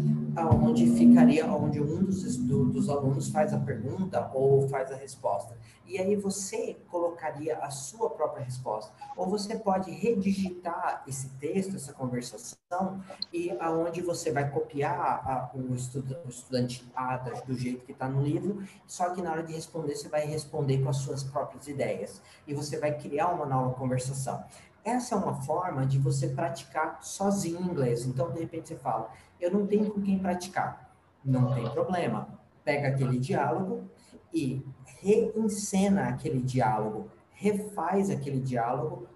[0.62, 5.56] onde ficaria, onde um dos, do, dos alunos faz a pergunta ou faz a resposta.
[5.88, 8.92] E aí você colocaria a sua própria resposta.
[9.16, 13.00] Ou você pode redigitar esse texto, essa conversação,
[13.32, 18.22] e aonde você vai copiar a, o, o estudante A do jeito que está no
[18.22, 22.20] livro, só que na hora de responder, você vai responder com as suas próprias ideias.
[22.46, 24.44] E você vai criar uma nova conversação.
[24.85, 28.07] Essa é uma forma de você praticar sozinho inglês.
[28.07, 30.90] Então, de repente, você fala, eu não tenho com quem praticar.
[31.24, 32.29] Não tem problema.
[32.64, 33.85] Pega aquele diálogo
[34.33, 34.64] e
[35.01, 39.07] reencena aquele diálogo, refaz aquele diálogo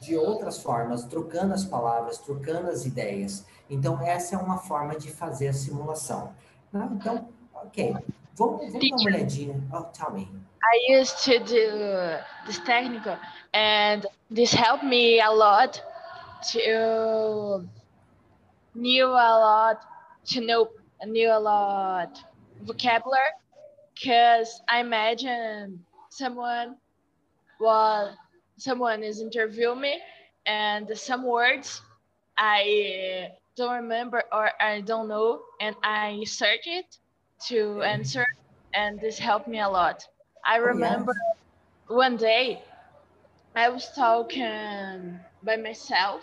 [0.00, 3.46] de outras formas, trocando as palavras, trocando as ideias.
[3.70, 6.32] Então, essa é uma forma de fazer a simulação.
[6.72, 7.96] Ah, então, ok.
[8.38, 9.62] Vamos, vamos dar uma olhadinha.
[9.72, 10.28] Oh, tell me.
[10.62, 13.16] I used to do this technical,
[13.52, 15.82] and this helped me a lot
[16.52, 17.64] to
[18.74, 19.80] knew a lot,
[20.26, 20.70] to know
[21.06, 22.24] knew a lot
[22.62, 23.30] vocabulary
[23.94, 26.76] because I imagine someone
[27.60, 28.16] well
[28.56, 30.00] someone is interviewing me
[30.46, 31.82] and some words
[32.36, 36.98] I don't remember or I don't know and I search it
[37.46, 38.24] to answer
[38.74, 40.04] and this helped me a lot.
[40.44, 41.14] I remember oh,
[41.90, 41.96] yeah.
[41.96, 42.62] one day
[43.54, 46.22] I was talking by myself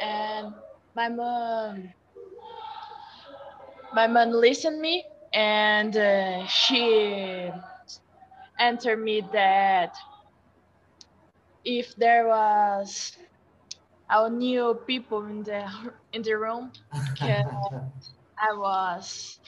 [0.00, 0.54] and
[0.94, 1.92] my mom
[3.92, 7.50] my mom listened me and uh, she
[8.58, 9.96] answered me that
[11.64, 13.16] if there was
[14.10, 15.66] our new people in the
[16.12, 16.72] in the room
[18.40, 19.38] I was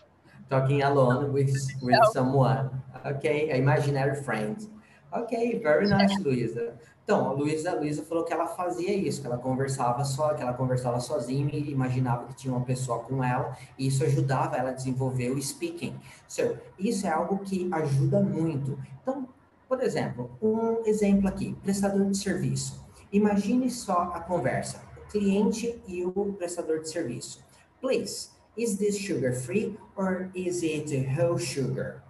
[0.50, 2.68] talking alone with with someone
[3.06, 4.68] okay imaginary friend
[5.12, 6.74] ok very nice Luisa
[7.10, 10.42] Então, a Luísa, a Luísa falou que ela fazia isso, que ela conversava só, que
[10.42, 14.70] ela conversava sozinha e imaginava que tinha uma pessoa com ela, e isso ajudava ela
[14.70, 15.98] a desenvolver o speaking.
[16.28, 18.78] So, isso é algo que ajuda muito.
[19.02, 19.28] Então,
[19.68, 22.80] por exemplo, um exemplo aqui, prestador de serviço.
[23.12, 27.44] Imagine só a conversa, o cliente e o prestador de serviço.
[27.80, 32.02] Please, is this sugar free or is it whole sugar?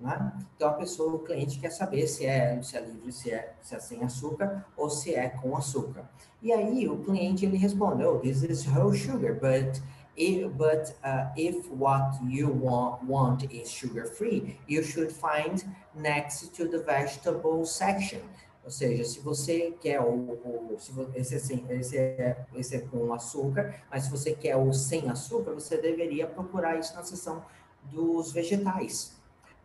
[0.00, 0.32] Né?
[0.56, 3.74] Então a pessoa, o cliente quer saber se é, se é livre, se é, se
[3.74, 6.08] é sem açúcar ou se é com açúcar.
[6.42, 9.80] E aí o cliente ele responde, oh, this is whole sugar, but
[10.16, 16.54] if, but uh, if what you want, want is sugar free, you should find next
[16.54, 18.20] to the vegetable section.
[18.64, 22.80] Ou seja, se você quer o, o se esse, é sem, esse, é, esse é
[22.80, 27.44] com açúcar, mas se você quer o sem açúcar, você deveria procurar isso na seção
[27.92, 29.12] dos vegetais.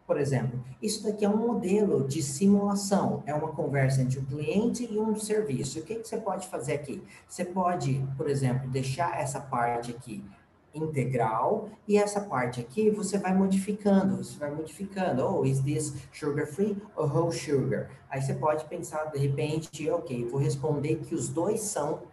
[0.05, 4.87] Por exemplo, isso daqui é um modelo de simulação, é uma conversa entre o cliente
[4.91, 5.79] e um serviço.
[5.79, 7.01] O que, que você pode fazer aqui?
[7.27, 10.25] Você pode, por exemplo, deixar essa parte aqui
[10.73, 16.47] integral e essa parte aqui você vai modificando, você vai modificando, oh, is this sugar
[16.47, 17.89] free or whole sugar?
[18.09, 22.03] Aí você pode pensar de repente, ok, vou responder que os dois são,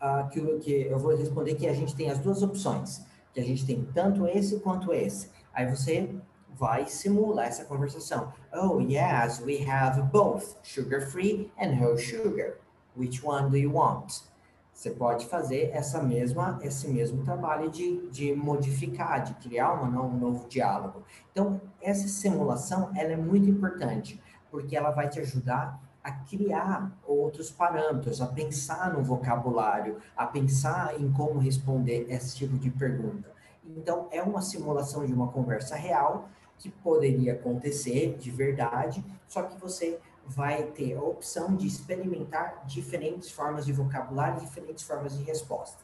[0.00, 3.44] uh, que, que eu vou responder que a gente tem as duas opções, que a
[3.44, 5.30] gente tem tanto esse quanto esse.
[5.52, 6.08] Aí você
[6.54, 8.32] vai simular essa conversação.
[8.52, 12.58] Oh, yes, we have both sugar free and whole sugar.
[12.94, 14.31] Which one do you want?
[14.72, 20.16] Você pode fazer essa mesma, esse mesmo trabalho de, de modificar, de criar uma, um
[20.16, 21.02] novo diálogo.
[21.30, 27.50] Então, essa simulação ela é muito importante, porque ela vai te ajudar a criar outros
[27.50, 33.30] parâmetros, a pensar no vocabulário, a pensar em como responder esse tipo de pergunta.
[33.64, 39.60] Então, é uma simulação de uma conversa real que poderia acontecer de verdade, só que
[39.60, 45.82] você vai ter a opção de experimentar diferentes formas de vocabulário, diferentes formas de resposta.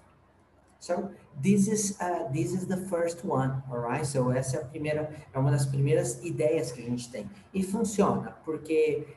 [0.81, 1.11] So
[1.43, 4.07] this is uh, this is the first one, alright?
[4.07, 7.65] So essa é a primeira, é uma das primeiras ideias que a gente tem e
[7.65, 9.09] funciona porque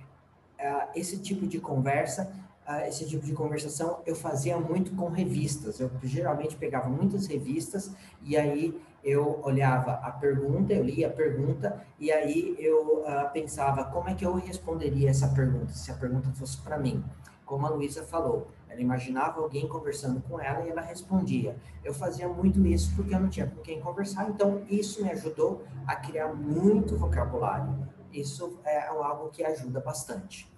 [0.60, 2.34] uh, esse tipo de conversa,
[2.68, 5.80] uh, esse tipo de conversação eu fazia muito com revistas.
[5.80, 7.92] Eu geralmente pegava muitas revistas
[8.24, 13.86] e aí eu olhava a pergunta, eu lia a pergunta e aí eu uh, pensava
[13.86, 17.04] como é que eu responderia essa pergunta se a pergunta fosse para mim.
[17.46, 21.58] Como a Luísa falou, ela imaginava alguém conversando com ela e ela respondia.
[21.84, 25.64] Eu fazia muito isso porque eu não tinha com quem conversar, então isso me ajudou
[25.86, 27.76] a criar muito vocabulário.
[28.14, 30.50] Isso é algo que ajuda bastante.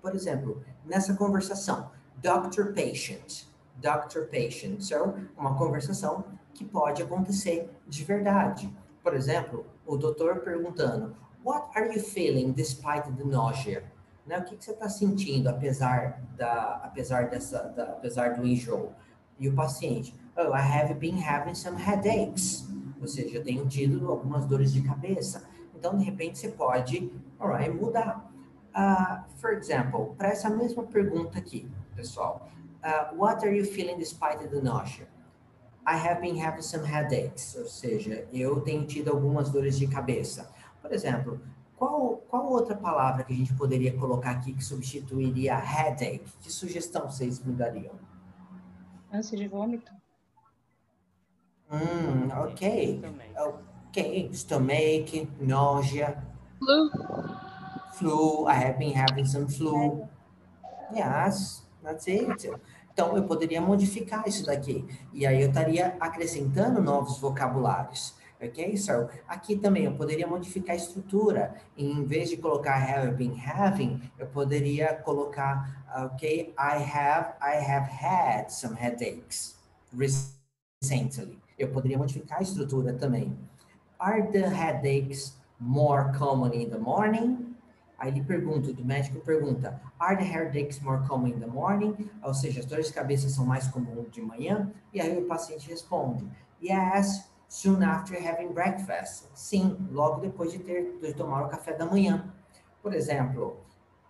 [0.00, 3.44] Por exemplo, nessa conversação, doctor patient,
[3.76, 8.72] doctor patient, so uma conversação que pode acontecer de verdade.
[9.02, 13.84] Por exemplo, o doutor perguntando: What are you feeling despite the nausea?
[14.26, 14.38] Né?
[14.38, 18.92] O que, que você está sentindo apesar da, apesar dessa, da, apesar do enjoo?
[19.38, 22.68] E o paciente: Oh, I have been having some headaches.
[23.00, 25.48] Ou seja, eu tenho tido algumas dores de cabeça.
[25.74, 28.28] Então, de repente, você pode, alright, mudar.
[28.74, 32.48] Uh, for example, para essa mesma pergunta aqui, pessoal.
[32.84, 35.08] Uh, what are you feeling despite the nausea?
[35.88, 40.52] I have been having some headaches, ou seja, eu tenho tido algumas dores de cabeça.
[40.82, 41.40] Por exemplo,
[41.78, 46.20] qual, qual outra palavra que a gente poderia colocar aqui que substituiria headache?
[46.42, 47.94] Que sugestão vocês me dariam?
[49.10, 49.90] Ânsia de vômito.
[51.72, 53.00] Hum, ok.
[53.88, 56.22] Ok, stomach, nausea.
[56.58, 56.90] Flu.
[57.94, 60.06] Flu, I have been having some flu.
[60.94, 62.50] Yes, that's it.
[62.98, 64.84] Então, eu poderia modificar isso daqui.
[65.12, 68.12] E aí eu estaria acrescentando novos vocabulários.
[68.42, 68.76] Ok?
[68.76, 71.54] So, aqui também eu poderia modificar a estrutura.
[71.76, 77.88] Em vez de colocar have been having, eu poderia colocar, ok, I have, I have
[77.88, 79.56] had some headaches
[79.96, 81.38] recently.
[81.56, 83.38] Eu poderia modificar a estrutura também.
[83.96, 87.47] Are the headaches more common in the morning?
[87.98, 91.96] Aí ele pergunta, o médico pergunta, are the headaches more common in the morning?
[92.22, 94.70] Ou seja, as dores de cabeça são mais comuns de manhã?
[94.94, 96.24] E aí o paciente responde,
[96.62, 99.24] yes, soon after having breakfast.
[99.34, 102.32] Sim, logo depois de ter de tomar o café da manhã.
[102.80, 103.56] Por exemplo,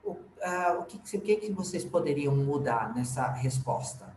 [0.04, 4.14] o, uh, o, que, o que, que vocês poderiam mudar nessa resposta?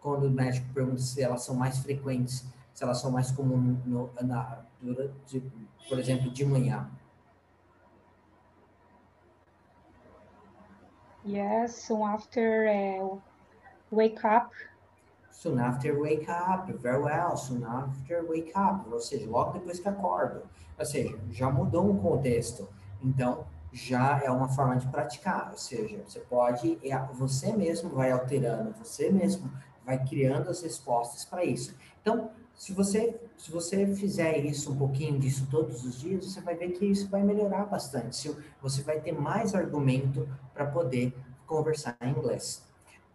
[0.00, 4.10] Quando o médico pergunta se elas são mais frequentes, se elas são mais comuns, no,
[4.22, 5.42] na, durante,
[5.88, 6.90] por exemplo, de manhã.
[11.30, 13.16] Yes, soon after uh,
[13.92, 14.50] wake up.
[15.30, 17.36] Soon after wake up, very well.
[17.36, 20.42] Soon after wake up, ou seja, logo depois que acordo.
[20.76, 22.68] Ou seja, já mudou um contexto.
[23.00, 25.50] Então, já é uma forma de praticar.
[25.52, 29.48] Ou seja, você pode, é, você mesmo vai alterando, você mesmo
[29.86, 31.76] vai criando as respostas para isso.
[32.02, 36.54] Então, se você, se você fizer isso, um pouquinho disso todos os dias, você vai
[36.54, 38.36] ver que isso vai melhorar bastante.
[38.60, 42.62] Você vai ter mais argumento para poder conversar em inglês.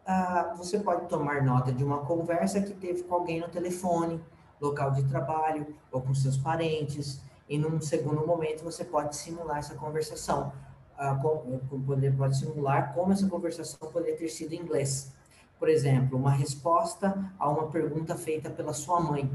[0.03, 4.19] Ah, você pode tomar nota de uma conversa que teve com alguém no telefone,
[4.59, 9.75] local de trabalho ou com seus parentes, e num segundo momento você pode simular essa
[9.75, 10.53] conversação.
[10.97, 15.13] Ah, com, com, poder, pode simular como essa conversação poderia ter sido em inglês.
[15.59, 19.29] Por exemplo, uma resposta a uma pergunta feita pela sua mãe.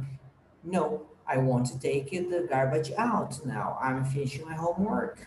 [0.63, 3.79] No, I want to take the garbage out now.
[3.83, 5.27] I'm finishing my homework.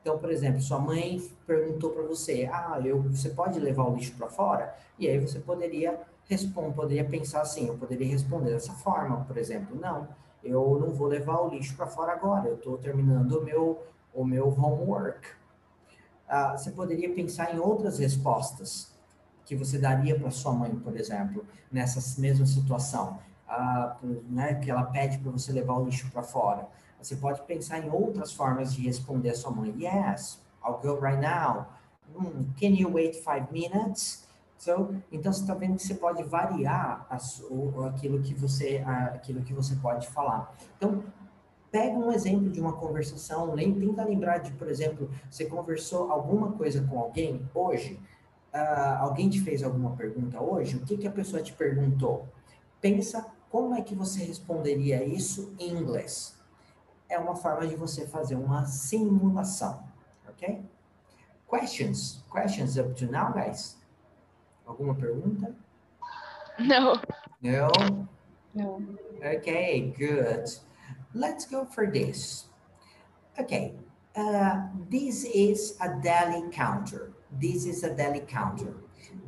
[0.00, 4.14] Então, por exemplo, sua mãe perguntou para você: "Ah, eu, você pode levar o lixo
[4.16, 9.24] para fora?" E aí você poderia responder, poderia pensar assim, eu poderia responder dessa forma,
[9.24, 10.08] por exemplo, não,
[10.42, 13.82] eu não vou levar o lixo para fora agora, eu estou terminando o meu
[14.14, 15.28] o meu homework.
[16.26, 18.95] Ah, você poderia pensar em outras respostas
[19.46, 23.96] que você daria para sua mãe, por exemplo, nessa mesma situação, ah,
[24.28, 26.68] né, que ela pede para você levar o lixo para fora.
[27.00, 29.72] Você pode pensar em outras formas de responder a sua mãe.
[29.78, 31.66] Yes, I'll go right now.
[32.14, 34.26] Hmm, can you wait five minutes?
[34.58, 37.06] So, então você está vendo que você pode variar
[37.50, 38.78] o, aquilo que você
[39.14, 40.52] aquilo que você pode falar.
[40.76, 41.04] Então
[41.70, 46.52] pega um exemplo de uma conversação, nem tenta lembrar de, por exemplo, você conversou alguma
[46.52, 48.00] coisa com alguém hoje,
[48.54, 52.28] uh, alguém te fez alguma pergunta hoje, o que que a pessoa te perguntou?
[52.80, 56.36] Pensa como é que você responderia isso em inglês
[57.08, 59.82] é uma forma de você fazer uma simulação,
[60.28, 60.64] ok?
[61.48, 62.22] Questions?
[62.32, 63.76] Questions up to now, guys?
[64.66, 65.54] Alguma pergunta?
[66.58, 67.00] No.
[67.40, 67.70] No?
[68.54, 68.98] No.
[69.22, 70.50] Okay, good.
[71.14, 72.48] Let's go for this.
[73.38, 73.74] Okay,
[74.16, 77.12] uh, this is a deli counter.
[77.30, 78.74] This is a deli counter.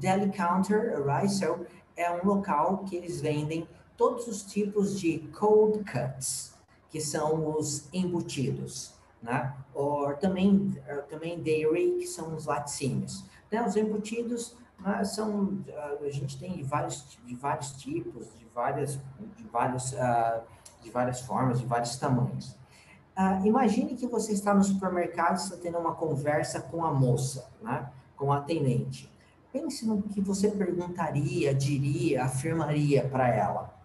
[0.00, 1.30] Deli counter, right?
[1.30, 6.54] So, é um local que eles vendem todos os tipos de cold cuts
[6.90, 9.54] que são os embutidos, né?
[9.74, 13.24] Ou também, eh, também dairy, que são os laticínios.
[13.50, 13.62] Né?
[13.66, 18.98] Os embutidos né, são, eh, a gente tem de vários, de vários tipos, de várias,
[19.36, 20.40] de, vários, uh,
[20.82, 22.56] de várias formas, de vários tamanhos.
[23.18, 27.90] Uh, imagine que você está no supermercado está tendo uma conversa com a moça, né?
[28.16, 29.12] com a atendente.
[29.52, 33.76] Pense no que você perguntaria, diria, afirmaria para ela.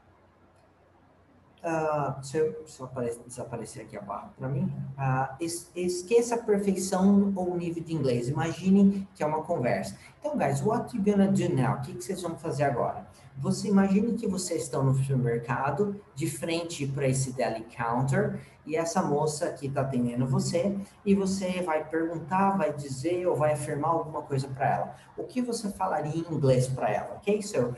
[1.63, 2.91] Uh, se eu só
[3.25, 7.91] desaparecer aqui a barra para mim, uh, es, esqueça a perfeição ou o nível de
[7.91, 8.27] inglês.
[8.27, 9.97] Imagine que é uma conversa.
[10.19, 11.77] Então, guys, what you gonna do now?
[11.77, 13.07] O que, que vocês vão fazer agora?
[13.37, 19.01] Você imagine que vocês estão no supermercado, de frente para esse deli counter, e essa
[19.01, 24.21] moça aqui está atendendo você, e você vai perguntar, vai dizer ou vai afirmar alguma
[24.21, 24.95] coisa para ela.
[25.17, 27.15] O que você falaria em inglês para ela?
[27.15, 27.41] Ok?
[27.41, 27.73] So,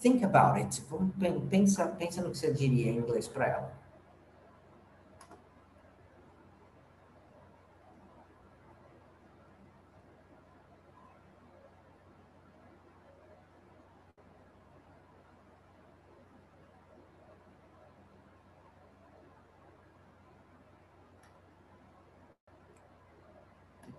[0.00, 0.82] Think about it.
[1.48, 3.72] Pensa, pensa no que você diria em inglês para ela.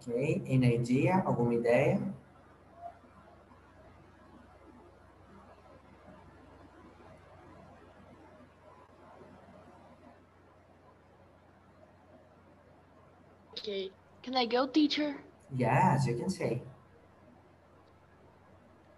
[0.08, 1.24] Ok, any idea?
[1.26, 2.00] Alguma ideia?
[13.58, 13.90] Okay.
[14.22, 15.16] Can I go, teacher?
[15.56, 16.62] Yes, you can say.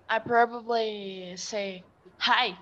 [0.10, 1.84] I probably say,
[2.20, 2.58] Hi,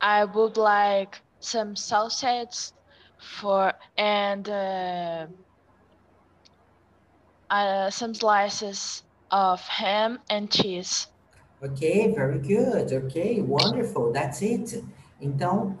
[0.00, 2.72] I would like some sausage
[3.18, 5.26] for and uh,
[7.50, 11.08] uh, some slices of ham and cheese.
[11.62, 12.92] Okay, very good.
[12.92, 14.12] Okay, wonderful.
[14.12, 14.82] That's it.
[15.20, 15.76] Então,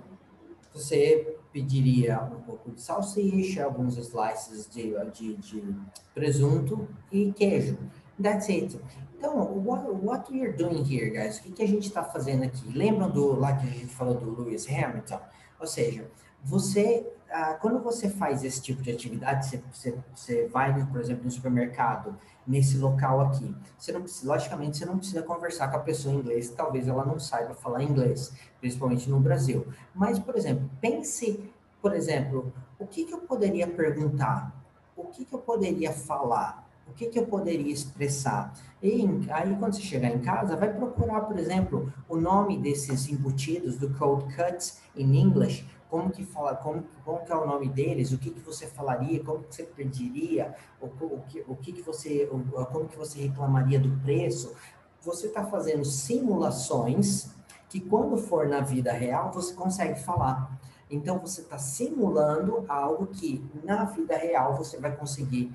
[0.74, 5.74] você pediria um pouco de salsicha, alguns slices de, de, de
[6.14, 7.78] presunto e queijo.
[8.22, 8.78] That's it.
[9.16, 11.38] Então, what, what we are doing here, guys?
[11.38, 12.70] O que, que a gente está fazendo aqui?
[12.72, 15.20] Lembram do lá que a gente falou do Lewis Hamilton?
[15.58, 16.10] Ou seja,
[16.42, 21.24] você, ah, quando você faz esse tipo de atividade, você, você, você vai, por exemplo,
[21.24, 22.16] no supermercado,
[22.46, 26.18] nesse local aqui, você não precisa, logicamente, você não precisa conversar com a pessoa em
[26.18, 29.66] inglês, talvez ela não saiba falar inglês, principalmente no Brasil.
[29.94, 31.48] Mas, por exemplo, pense,
[31.80, 34.52] por exemplo, o que, que eu poderia perguntar?
[34.96, 36.68] O que, que eu poderia falar?
[36.88, 38.52] O que, que eu poderia expressar?
[38.82, 43.76] E aí, quando você chegar em casa, vai procurar, por exemplo, o nome desses embutidos
[43.76, 48.12] do Code Cuts em inglês, como que fala, como, como que é o nome deles,
[48.12, 51.82] o que que você falaria, como que você pediria, o, o, que, o que que
[51.82, 54.54] você, o, como que você reclamaria do preço.
[55.02, 57.30] Você está fazendo simulações
[57.68, 60.58] que quando for na vida real você consegue falar.
[60.88, 65.52] Então você está simulando algo que na vida real você vai conseguir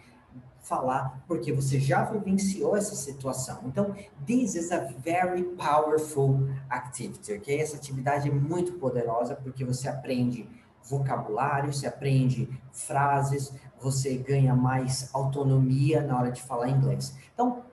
[0.65, 3.59] falar, porque você já vivenciou essa situação.
[3.65, 3.95] Então,
[4.25, 7.61] this is a very powerful activity, ok?
[7.61, 10.49] Essa atividade é muito poderosa porque você aprende
[10.83, 17.15] vocabulário, você aprende frases, você ganha mais autonomia na hora de falar inglês.
[17.33, 17.63] Então,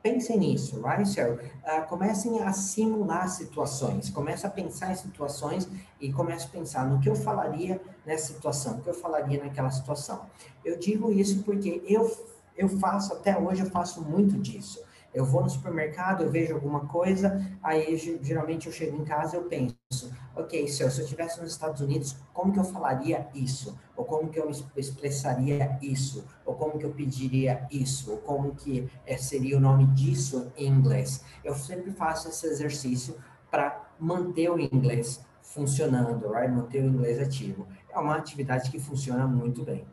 [0.00, 1.04] pensem nisso, right?
[1.08, 5.68] So, uh, comecem a simular situações, comece a pensar em situações
[6.00, 9.70] e comece a pensar no que eu falaria nessa situação, o que eu falaria naquela
[9.70, 10.26] situação.
[10.64, 12.08] Eu digo isso porque eu
[12.56, 14.80] eu faço, até hoje eu faço muito disso.
[15.14, 19.44] Eu vou no supermercado, eu vejo alguma coisa, aí geralmente eu chego em casa eu
[19.44, 23.78] penso, ok, se eu, se eu estivesse nos Estados Unidos, como que eu falaria isso?
[23.96, 26.22] Ou como que eu expressaria isso?
[26.44, 28.10] Ou como que eu pediria isso?
[28.10, 31.24] Ou como que é, seria o nome disso em inglês?
[31.42, 33.16] Eu sempre faço esse exercício
[33.50, 36.52] para manter o inglês funcionando, right?
[36.52, 37.66] manter o inglês ativo.
[37.88, 39.86] É uma atividade que funciona muito bem.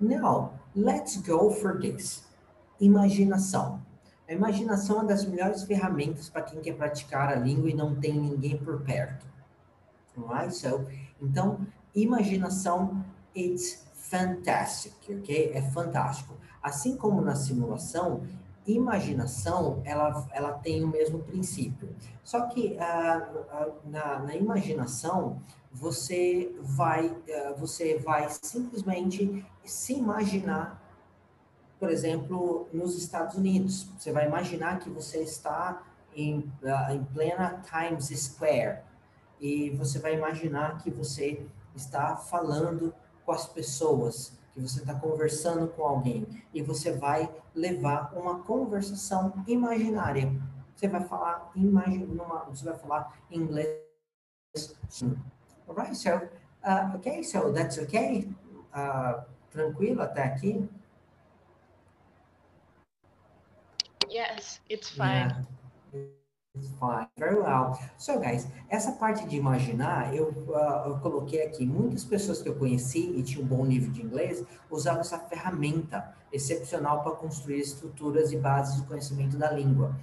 [0.00, 2.24] Now, let's go for this.
[2.80, 3.82] Imaginação.
[4.26, 7.94] A imaginação é uma das melhores ferramentas para quem quer praticar a língua e não
[7.94, 9.26] tem ninguém por perto.
[10.16, 10.54] Alright?
[10.54, 10.86] So,
[11.20, 13.04] então, imaginação,
[13.36, 15.52] it's fantastic, ok?
[15.52, 16.34] É fantástico.
[16.62, 18.22] Assim como na simulação,
[18.66, 21.94] imaginação, ela, ela tem o mesmo princípio.
[22.22, 25.40] Só que uh, uh, na, na imaginação,
[25.72, 30.80] você vai, uh, você vai simplesmente se imaginar,
[31.78, 33.88] por exemplo, nos Estados Unidos.
[33.98, 35.82] Você vai imaginar que você está
[36.14, 36.52] em,
[36.90, 38.80] em plena Times Square
[39.40, 42.92] e você vai imaginar que você está falando
[43.24, 49.32] com as pessoas, que você está conversando com alguém e você vai levar uma conversação
[49.46, 50.32] imaginária.
[50.74, 53.78] Você vai falar numa, você vai falar inglês.
[55.68, 56.10] Alright, so
[56.64, 58.28] uh, okay, so that's okay.
[58.74, 60.68] Uh, Tranquilo até aqui?
[64.08, 65.06] Yes, it's fine.
[65.08, 65.44] Yeah.
[66.54, 67.08] It's fine.
[67.16, 67.78] Very well.
[67.96, 71.66] So, guys, essa parte de imaginar, eu, uh, eu coloquei aqui.
[71.66, 76.14] Muitas pessoas que eu conheci e tinham um bom nível de inglês usavam essa ferramenta
[76.32, 79.96] excepcional para construir estruturas e bases do conhecimento da língua.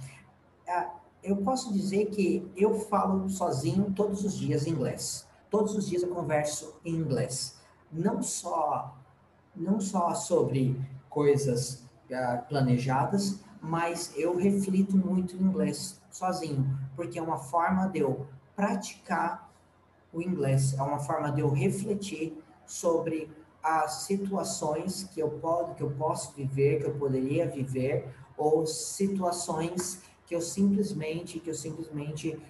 [0.66, 0.90] Uh,
[1.22, 5.26] eu posso dizer que eu falo sozinho todos os dias inglês.
[5.50, 7.58] Todos os dias eu converso em inglês.
[7.90, 8.94] Não só
[9.56, 17.22] não só sobre coisas uh, planejadas, mas eu reflito muito em inglês sozinho, porque é
[17.22, 19.50] uma forma de eu praticar
[20.12, 23.30] o inglês, é uma forma de eu refletir sobre
[23.62, 30.00] as situações que eu posso, que eu posso viver, que eu poderia viver, ou situações
[30.26, 32.40] que eu simplesmente, que eu simplesmente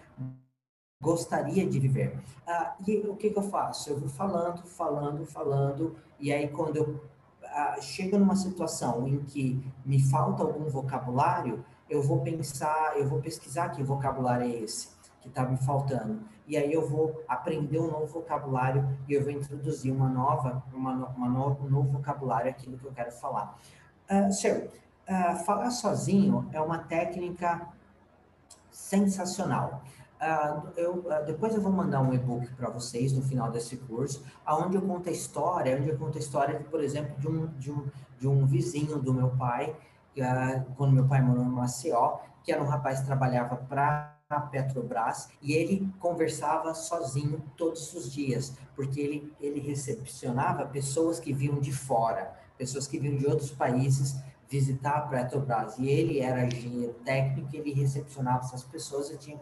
[1.00, 2.18] gostaria de viver.
[2.46, 3.90] Ah, e o que, que, eu faço?
[3.90, 7.00] Eu vou falando, falando, falando, e aí quando eu
[7.44, 13.20] ah, chego numa situação em que me falta algum vocabulário, eu vou pensar, eu vou
[13.20, 14.88] pesquisar que vocabulário é esse
[15.20, 16.20] que está me faltando.
[16.48, 20.94] E aí eu vou aprender um novo vocabulário e eu vou introduzir uma nova, uma,
[21.08, 23.58] uma no, um novo vocabulário aquilo que eu quero falar.
[24.10, 27.68] Uh, uh, falar sozinho é uma técnica
[28.70, 29.82] sensacional.
[30.18, 34.24] Uh, eu, uh, depois eu vou mandar um e-book para vocês no final desse curso,
[34.44, 37.70] aonde eu conto a história, onde eu conto a história, por exemplo, de um, de
[37.70, 37.86] um,
[38.18, 39.76] de um vizinho do meu pai,
[40.16, 44.40] uh, quando meu pai morou em Maceió, que era um rapaz que trabalhava para a
[44.40, 51.58] Petrobras e ele conversava sozinho todos os dias, porque ele, ele recepcionava pessoas que vinham
[51.58, 54.16] de fora, pessoas que vinham de outros países
[54.48, 55.78] visitar a Petrobras.
[55.78, 59.40] E ele era engenheiro técnico, ele recepcionava essas pessoas e tinha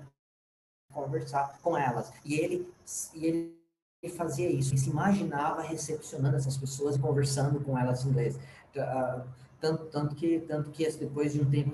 [0.93, 2.12] conversar com elas.
[2.24, 2.72] E ele,
[3.14, 8.11] e ele fazia isso, ele se imaginava recepcionando essas pessoas e conversando com elas em
[8.11, 8.37] inglês.
[8.76, 9.26] Uh,
[9.67, 11.73] tanto, tanto, que, tanto que depois de um tempo,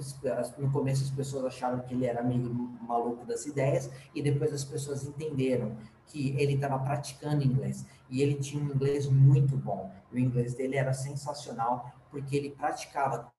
[0.58, 2.48] no começo as pessoas acharam que ele era meio
[2.80, 5.76] maluco das ideias, e depois as pessoas entenderam
[6.06, 7.86] que ele estava praticando inglês.
[8.08, 9.92] E ele tinha um inglês muito bom.
[10.10, 13.30] O inglês dele era sensacional, porque ele praticava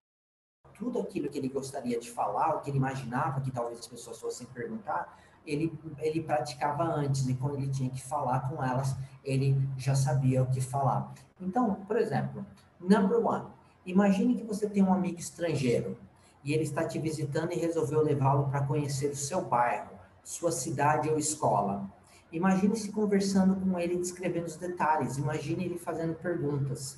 [0.75, 4.19] tudo aquilo que ele gostaria de falar, o que ele imaginava que talvez as pessoas
[4.19, 9.57] fossem perguntar, ele, ele praticava antes, e quando ele tinha que falar com elas, ele
[9.77, 11.13] já sabia o que falar.
[11.39, 12.45] Então, por exemplo,
[12.79, 13.45] number one,
[13.85, 15.97] imagine que você tem um amigo estrangeiro
[16.43, 19.91] e ele está te visitando e resolveu levá-lo para conhecer o seu bairro,
[20.23, 21.89] sua cidade ou escola.
[22.31, 25.17] Imagine-se conversando com ele, descrevendo os detalhes.
[25.17, 26.97] Imagine ele fazendo perguntas.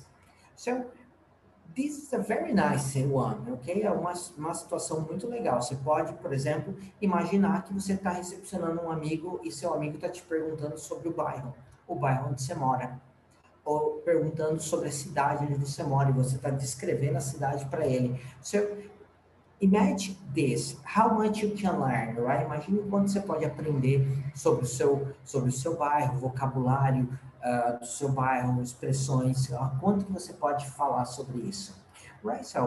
[0.56, 0.86] So,
[1.74, 3.82] this is a very nice one, ok?
[3.82, 5.60] É uma, uma situação muito legal.
[5.60, 10.08] Você pode, por exemplo, imaginar que você está recepcionando um amigo e seu amigo está
[10.08, 11.54] te perguntando sobre o bairro,
[11.86, 12.98] o bairro onde você mora.
[13.66, 17.84] Ou perguntando sobre a cidade onde você mora, e você está descrevendo a cidade para
[17.84, 18.18] ele.
[18.40, 18.58] So,
[19.60, 22.44] imagine this, how much you can learn, right?
[22.44, 27.08] Imagine quanto você pode aprender sobre o seu, sobre o seu bairro, vocabulário
[27.42, 31.74] uh, do seu bairro, expressões, uh, quanto que você pode falar sobre isso.
[32.24, 32.60] Right, so,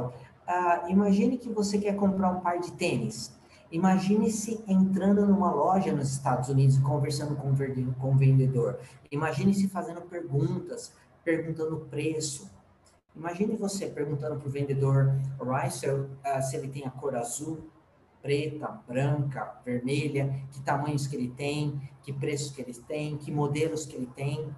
[0.47, 3.38] uh, imagine que você quer comprar um par de tênis.
[3.71, 8.79] Imagine-se entrando numa loja nos Estados Unidos e conversando com, o vendedor.
[9.11, 10.91] Imagine-se fazendo perguntas,
[11.23, 12.49] perguntando o preço.
[13.15, 15.13] Imagine você perguntando para o vendedor,
[15.69, 17.69] so, uh, se ele tem a cor azul,
[18.23, 23.85] preta, branca, vermelha, que tamanhos que ele tem, que preços que ele tem, que modelos
[23.85, 24.49] que ele tem.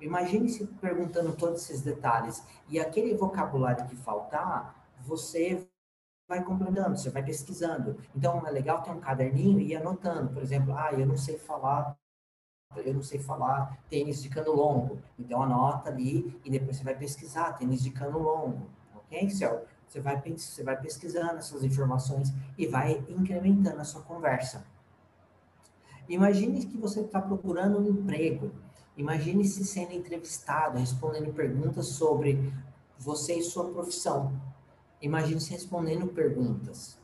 [0.00, 2.44] Imagine se perguntando todos esses detalhes.
[2.68, 5.66] E aquele vocabulário que faltar, você
[6.32, 7.98] vai complementando, você vai pesquisando.
[8.16, 10.32] Então, é legal ter um caderninho e ir anotando.
[10.32, 11.94] Por exemplo, ah, eu não sei falar,
[12.74, 14.98] eu não sei falar tênis de cano longo.
[15.18, 18.66] Então, anota ali e depois você vai pesquisar tênis de cano longo.
[18.96, 19.28] Ok?
[19.28, 24.64] So, você vai, você vai pesquisando essas informações e vai incrementando a sua conversa.
[26.08, 28.52] Imagine que você está procurando um emprego.
[28.96, 32.52] Imagine-se sendo entrevistado, respondendo perguntas sobre
[32.98, 34.32] você e sua profissão.
[35.02, 36.96] Imagine-se respondendo perguntas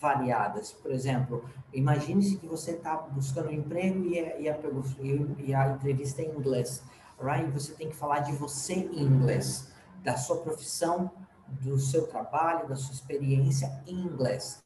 [0.00, 0.72] variadas.
[0.72, 4.58] Por exemplo, imagine-se que você está buscando um emprego e a, e, a,
[5.38, 6.82] e a, entrevista é em inglês.
[7.18, 7.48] Right?
[7.52, 11.10] Você tem que falar de você em inglês, da sua profissão,
[11.48, 14.58] do seu trabalho, da sua experiência em inglês.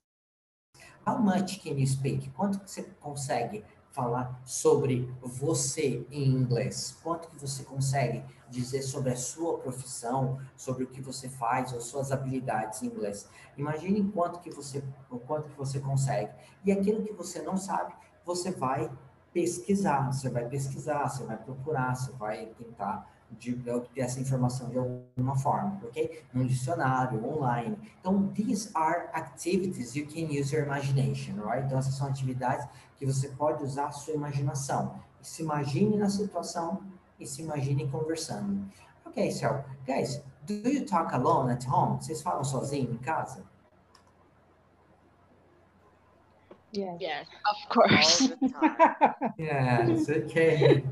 [1.06, 2.30] How much can you speak?
[2.30, 3.64] Quanto que você consegue
[3.98, 6.96] falar sobre você em inglês?
[7.02, 11.80] Quanto que você consegue dizer sobre a sua profissão, sobre o que você faz, ou
[11.80, 13.28] suas habilidades em inglês?
[13.56, 16.30] Imagine quanto que você, o quanto que você consegue.
[16.64, 17.92] E aquilo que você não sabe,
[18.24, 18.88] você vai
[19.32, 24.78] pesquisar, você vai pesquisar, você vai procurar, você vai tentar de obter essa informação de
[24.78, 26.22] alguma forma, ok?
[26.32, 27.76] Num dicionário, online.
[28.00, 31.66] Então, these are activities you can use your imagination, right?
[31.66, 32.66] Então, essas são atividades
[32.98, 35.00] que você pode usar a sua imaginação.
[35.22, 36.82] Se imagine na situação
[37.18, 38.68] e se imagine conversando.
[39.04, 42.00] Ok, so, guys, do you talk alone at home?
[42.00, 43.44] Vocês falam sozinho em casa?
[46.72, 47.00] Yes.
[47.00, 48.34] Yes, of course.
[49.38, 50.84] yes, okay.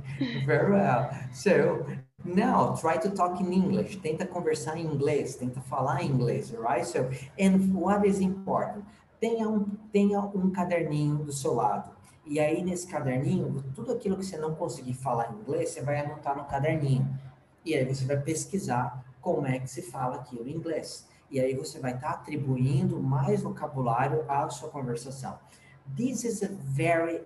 [0.46, 1.10] Very well.
[1.34, 1.86] So,
[2.24, 3.96] now try to talk in English.
[3.98, 6.86] Tenta conversar em inglês, tenta falar em inglês, right?
[6.86, 8.84] So, and what is important?
[9.20, 11.95] Tenha um, tenha um caderninho do seu lado.
[12.26, 16.00] E aí, nesse caderninho, tudo aquilo que você não conseguir falar em inglês, você vai
[16.00, 17.08] anotar no caderninho.
[17.64, 21.06] E aí você vai pesquisar como é que se fala aquilo em inglês.
[21.30, 25.38] E aí você vai estar tá atribuindo mais vocabulário à sua conversação.
[25.96, 27.22] This is a very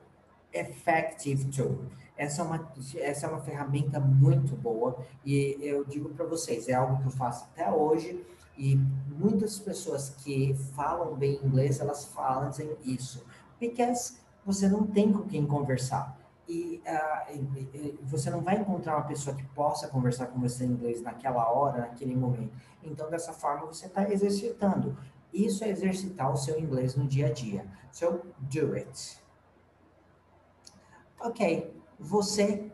[0.53, 1.78] effective tool.
[2.16, 6.74] Essa é uma, essa é uma ferramenta muito boa e eu digo para vocês, é
[6.74, 8.22] algo que eu faço até hoje
[8.59, 8.76] e
[9.09, 12.51] muitas pessoas que falam bem inglês, elas falam
[12.84, 13.24] isso.
[13.59, 16.18] Because você não tem com quem conversar.
[16.49, 20.64] E, uh, e, e, você não vai encontrar uma pessoa que possa conversar com você
[20.64, 22.53] em inglês naquela hora, naquele momento.
[22.82, 24.97] Então, dessa forma, você está exercitando.
[25.32, 27.64] Isso é exercitar o seu inglês no dia a dia.
[27.93, 29.20] So, do it.
[31.20, 32.72] Ok, você,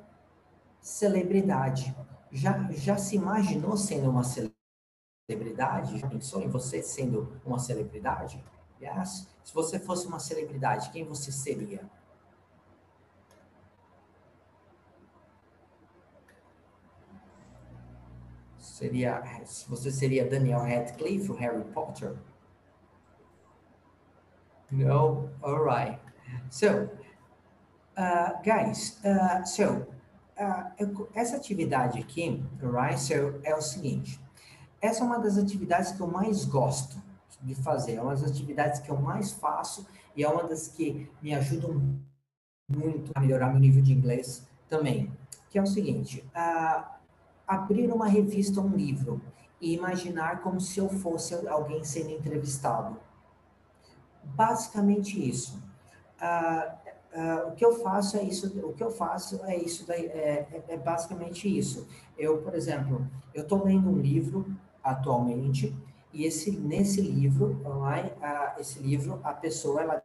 [0.81, 1.95] celebridade,
[2.31, 5.99] já, já se imaginou sendo uma celebridade?
[5.99, 8.43] Já pensou em você sendo uma celebridade?
[8.81, 9.29] Yes.
[9.43, 11.89] Se você fosse uma celebridade, quem você seria?
[18.59, 19.23] Seria,
[19.69, 22.15] você seria Daniel Radcliffe, o Harry Potter?
[24.71, 25.31] No?
[25.41, 25.99] All right.
[26.51, 26.91] So,
[27.97, 29.87] uh, guys, uh, so,
[30.39, 33.01] uh, essa atividade aqui, right?
[33.01, 34.21] So, é o seguinte.
[34.83, 37.01] Essa é uma das atividades que eu mais gosto
[37.43, 37.95] de fazer.
[37.95, 41.99] É uma das atividades que eu mais faço e é uma das que me ajudam
[42.69, 45.13] muito a melhorar meu nível de inglês também.
[45.51, 46.25] Que é o seguinte:
[47.47, 49.21] abrir uma revista ou um livro
[49.61, 52.97] e imaginar como se eu fosse alguém sendo entrevistado.
[54.23, 55.63] Basicamente isso.
[56.21, 58.47] Uh, uh, o que eu faço é isso.
[58.67, 59.87] O que eu faço é isso.
[59.87, 61.87] Daí, é, é, é basicamente isso.
[62.19, 64.47] Eu, por exemplo, eu estou lendo um livro
[64.83, 65.75] atualmente
[66.13, 67.61] e esse, nesse livro,
[68.21, 70.03] a, esse livro, a pessoa ela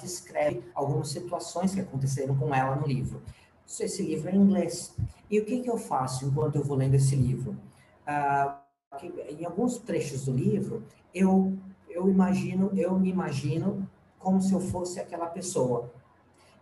[0.00, 3.22] descreve algumas situações que aconteceram com ela no livro.
[3.66, 4.94] Esse livro é em inglês.
[5.30, 7.56] E o que, que eu faço enquanto eu vou lendo esse livro?
[8.06, 8.62] Ah,
[9.28, 11.56] em alguns trechos do livro, eu,
[11.88, 15.90] eu imagino, eu me imagino como se eu fosse aquela pessoa.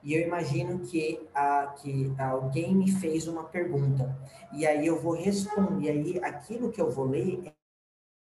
[0.03, 4.17] e eu imagino que, a, que alguém me fez uma pergunta,
[4.53, 7.53] e aí eu vou responder, e aí aquilo que eu vou ler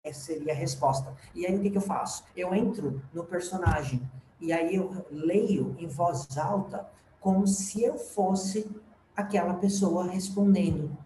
[0.04, 1.12] é, seria a resposta.
[1.34, 2.24] E aí o que, que eu faço?
[2.36, 4.02] Eu entro no personagem,
[4.38, 6.86] e aí eu leio em voz alta,
[7.18, 8.70] como se eu fosse
[9.16, 10.96] aquela pessoa respondendo.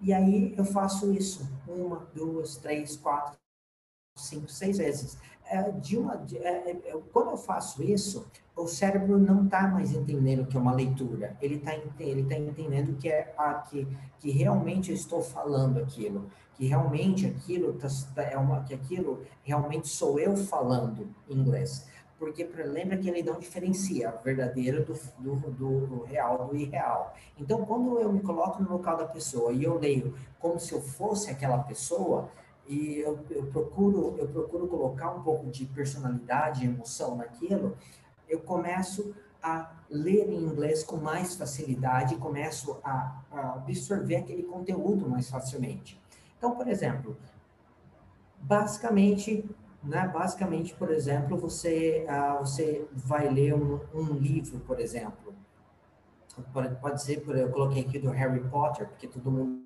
[0.00, 3.38] E aí eu faço isso uma, duas, três, quatro,
[4.16, 5.18] cinco, seis vezes.
[5.48, 8.26] É, de uma, de, é, é, quando eu faço isso,
[8.56, 11.36] o cérebro não está mais entendendo que é uma leitura.
[11.40, 13.86] Ele está ele tá entendendo que é a, que,
[14.18, 19.22] que realmente eu estou falando aquilo, que realmente aquilo tá, tá, é uma que aquilo
[19.42, 21.86] realmente sou eu falando inglês.
[22.18, 27.14] Porque lembra que ele não diferencia o verdadeiro do, do, do, real do irreal.
[27.38, 30.80] Então, quando eu me coloco no local da pessoa e eu leio como se eu
[30.80, 32.30] fosse aquela pessoa,
[32.66, 37.76] e eu, eu, procuro eu procuro colocar um pouco de personalidade emoção naquilo,
[38.28, 45.08] eu começo a ler em inglês com mais facilidade, começo a, a absorver aquele conteúdo
[45.08, 46.00] mais facilmente.
[46.38, 47.16] Então, por exemplo,
[48.40, 49.44] basicamente,
[49.82, 55.34] né, basicamente, por exemplo, você, uh, você vai ler um, um livro, por exemplo,
[56.80, 59.64] pode, ser, eu coloquei aqui do Harry Potter, porque todo mundo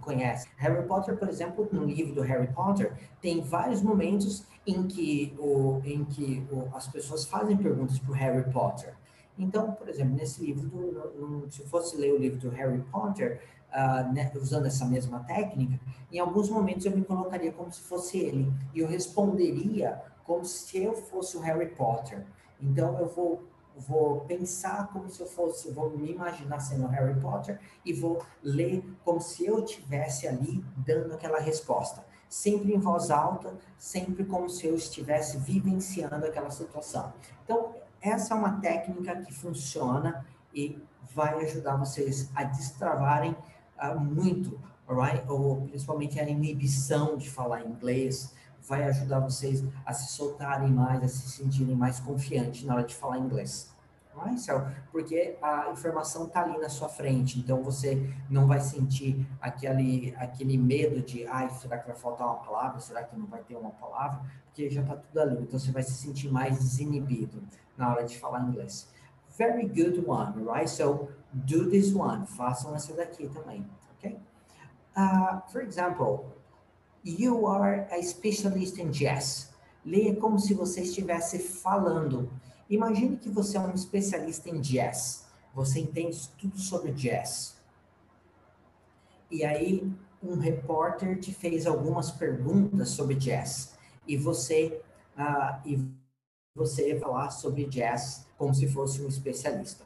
[0.00, 0.48] conhece.
[0.56, 5.80] Harry Potter, por exemplo, no livro do Harry Potter, tem vários momentos em que, o,
[5.84, 8.94] em que o, as pessoas fazem perguntas para o Harry Potter.
[9.38, 13.40] Então, por exemplo, nesse livro, do, no, se fosse ler o livro do Harry Potter,
[13.74, 15.78] uh, né, usando essa mesma técnica,
[16.12, 20.82] em alguns momentos eu me colocaria como se fosse ele, e eu responderia como se
[20.82, 22.24] eu fosse o Harry Potter.
[22.60, 23.42] Então, eu vou
[23.76, 28.84] vou pensar como se eu fosse, vou me imaginar sendo Harry Potter e vou ler
[29.04, 34.66] como se eu tivesse ali dando aquela resposta, sempre em voz alta, sempre como se
[34.66, 37.12] eu estivesse vivenciando aquela situação.
[37.44, 40.80] Então, essa é uma técnica que funciona e
[41.12, 43.36] vai ajudar vocês a destravarem
[43.98, 45.22] muito, alright?
[45.28, 48.34] Ou principalmente a inibição de falar inglês,
[48.66, 52.94] vai ajudar vocês a se soltarem mais, a se sentirem mais confiantes na hora de
[52.94, 53.72] falar inglês.
[54.16, 54.40] Right?
[54.92, 60.56] Porque a informação está ali na sua frente, então você não vai sentir aquele, aquele
[60.56, 62.78] medo de, ai, será que vai faltar uma palavra?
[62.78, 64.20] Será que não vai ter uma palavra?
[64.46, 67.42] Porque já está tudo ali, então você vai se sentir mais desinibido
[67.76, 68.88] na hora de falar inglês.
[69.36, 70.70] Very good one, right?
[70.70, 72.26] So, do this one.
[72.26, 73.66] Façam essa daqui também,
[73.96, 74.18] ok?
[74.96, 76.34] Uh, for example,
[77.04, 79.50] You are a specialist in jazz.
[79.84, 82.30] Leia como se você estivesse falando.
[82.70, 85.26] Imagine que você é um especialista em jazz.
[85.54, 87.58] Você entende tudo sobre jazz.
[89.30, 89.86] E aí,
[90.22, 93.74] um repórter te fez algumas perguntas sobre jazz.
[94.08, 94.80] E você,
[95.18, 95.86] uh, e
[96.54, 99.84] você falar sobre jazz como se fosse um especialista.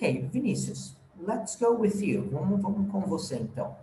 [0.00, 2.26] Ok, Vinícius, let's go with you.
[2.30, 3.76] Vamos, vamos com você então.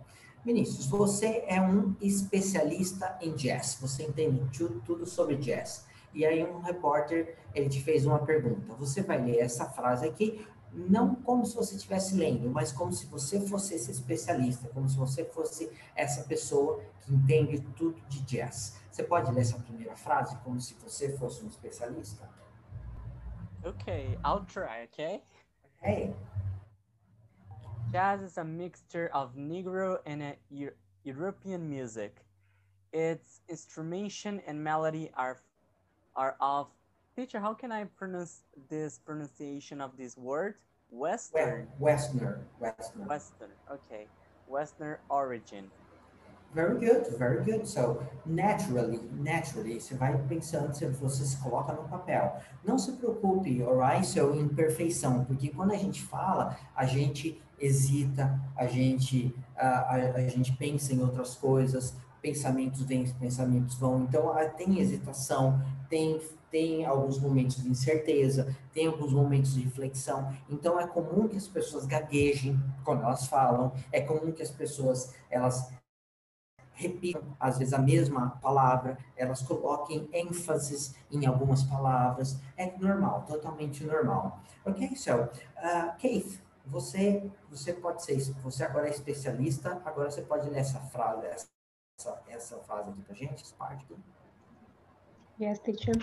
[0.44, 4.40] Vinícius, você é um especialista em jazz, você entende
[4.84, 5.86] tudo sobre jazz.
[6.12, 8.74] E aí um repórter, ele te fez uma pergunta.
[8.74, 13.06] Você vai ler essa frase aqui, não como se você estivesse lendo, mas como se
[13.06, 18.76] você fosse esse especialista, como se você fosse essa pessoa que entende tudo de jazz.
[18.90, 22.28] Você pode ler essa primeira frase como se você fosse um especialista?
[23.64, 25.22] Ok, I'll try, okay?
[25.82, 26.10] Okay.
[27.92, 30.34] Jazz is a mixture of Negro and
[31.04, 32.16] European music.
[32.92, 35.38] Its instrumentation and melody are
[36.16, 36.66] are of
[37.16, 37.38] teacher.
[37.38, 40.54] How can I pronounce this pronunciation of this word?
[40.90, 41.68] Western.
[41.78, 42.44] Western.
[42.58, 43.06] Western.
[43.06, 43.50] Western.
[43.70, 44.08] Okay.
[44.48, 45.70] Western origin.
[46.54, 47.68] Very good, very good.
[47.68, 52.36] So, naturally, naturally, você vai pensando, você se coloca no papel.
[52.64, 54.06] Não se preocupe, alright?
[54.06, 59.94] So, em perfeição, porque quando a gente fala, a gente hesita, a gente, a, a,
[60.16, 64.04] a gente pensa em outras coisas, pensamentos vêm, pensamentos vão.
[64.04, 66.18] Então, tem hesitação, tem,
[66.50, 70.32] tem alguns momentos de incerteza, tem alguns momentos de reflexão.
[70.48, 75.14] Então, é comum que as pessoas gaguejem quando elas falam, é comum que as pessoas,
[75.30, 75.70] elas
[76.78, 82.40] repitam, às vezes, a mesma palavra, elas coloquem ênfases em algumas palavras.
[82.56, 84.40] É normal, totalmente normal.
[84.64, 84.94] Ok?
[84.96, 90.60] So, uh, Keith, você, você pode ser, você agora é especialista, agora você pode ler
[90.60, 93.96] essa frase, essa, essa frase aqui pra gente, essa parte aqui.
[95.40, 95.94] Yes, teacher.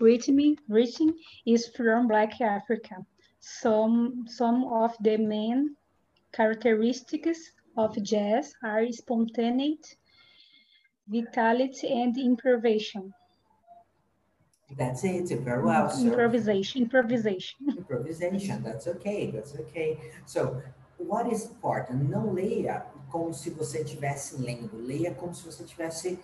[0.00, 1.14] Rhythm, rhythm
[1.46, 3.06] is from Black Africa.
[3.40, 5.76] Some, some of the main
[6.32, 7.38] characteristics
[7.76, 9.96] of jazz are spontaneity,
[11.08, 13.12] vitality, and improvisation.
[14.76, 15.28] That's it.
[15.40, 15.88] Very well.
[15.88, 17.58] So Improvisation, improvisation.
[17.78, 18.62] improvisation.
[18.62, 19.30] That's okay.
[19.30, 19.98] That's okay.
[20.26, 20.60] So,
[20.98, 22.10] what is important?
[22.10, 24.76] Não leia como se você estivesse lendo.
[24.76, 26.18] Leia como se você estivesse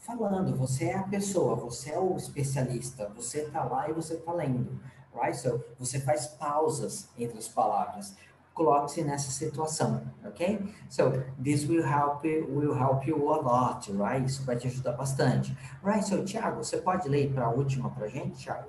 [0.00, 0.56] falando.
[0.56, 1.54] Você é a pessoa.
[1.54, 3.08] Você é o especialista.
[3.14, 4.80] Você está lá e você está lendo.
[5.14, 5.36] Right?
[5.36, 8.16] So, você faz pausas entre as palavras.
[8.54, 10.58] Coloque-se nessa situação, ok?
[10.90, 14.24] So, this will help you, will help you a lot, right?
[14.26, 15.56] Isso vai te ajudar bastante.
[15.82, 18.68] Right, so, Thiago, você pode ler para a última para gente, Thiago?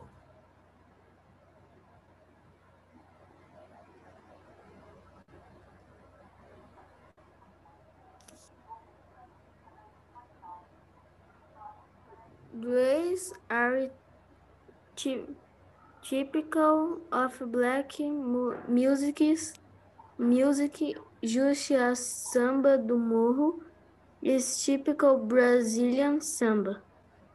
[12.53, 13.89] Blues are
[14.95, 15.25] ty-
[16.01, 19.53] typical of black mu- musics.
[20.21, 23.61] Music, just as samba do morro,
[24.21, 26.81] is typical Brazilian samba.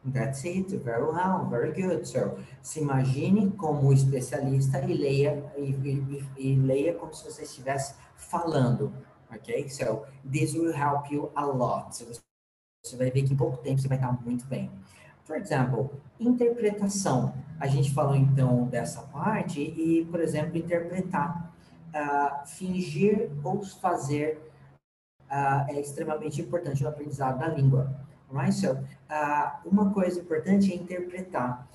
[0.04, 2.06] That's it, very well, very good.
[2.06, 7.94] So, se imagine como especialista e leia, e, e- e- leia como se você estivesse
[8.16, 8.92] falando,
[9.32, 9.68] ok?
[9.68, 11.92] So, this will help you a lot.
[12.84, 14.70] Você vai ver que em pouco tempo você vai estar muito bem.
[15.24, 17.34] For example, interpretação.
[17.58, 21.52] A gente falou então dessa parte e, por exemplo, interpretar.
[22.46, 24.40] Fingir ou fazer
[25.28, 27.94] ah, é extremamente importante no aprendizado da língua.
[28.32, 28.54] Right?
[28.54, 28.78] So,
[29.08, 31.66] ah, uma coisa importante é interpretar.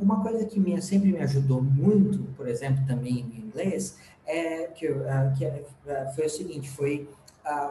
[0.00, 4.86] Uma coisa que me, sempre me ajudou muito, por exemplo, também em inglês, é que,
[5.36, 7.08] que foi o seguinte, foi,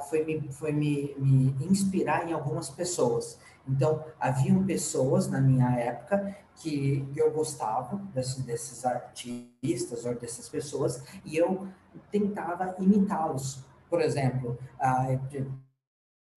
[0.09, 3.39] foi, me, foi me, me inspirar em algumas pessoas.
[3.67, 11.03] Então, haviam pessoas na minha época que eu gostava desses, desses artistas ou dessas pessoas
[11.23, 11.67] e eu
[12.11, 13.63] tentava imitá-los.
[13.89, 14.57] Por exemplo,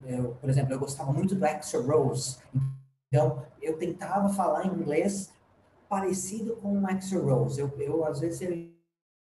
[0.04, 2.38] eu- por exemplo, eu gostava muito do Axl Rose.
[3.08, 5.32] Então, eu tentava falar inglês
[5.88, 7.60] parecido com o Axl Rose.
[7.60, 8.73] Eu, eu às vezes, eu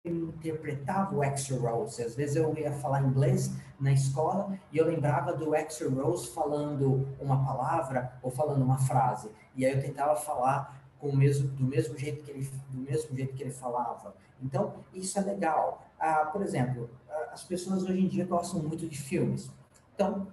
[0.06, 2.04] interpretava o Axl Rose.
[2.04, 7.08] Às vezes, eu ia falar inglês na escola e eu lembrava do Axl Rose falando
[7.20, 9.30] uma palavra ou falando uma frase.
[9.56, 13.16] E aí eu tentava falar com o mesmo, do mesmo jeito que ele, do mesmo
[13.16, 14.14] jeito que ele falava.
[14.42, 15.86] Então, isso é legal.
[15.98, 16.90] Ah, por exemplo,
[17.32, 19.50] as pessoas hoje em dia gostam muito de filmes.
[19.96, 20.28] Então,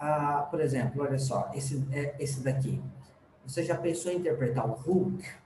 [0.00, 2.82] ah, por exemplo, olha só, esse, é, esse daqui.
[3.46, 5.41] Você já pensou em interpretar o Hulk?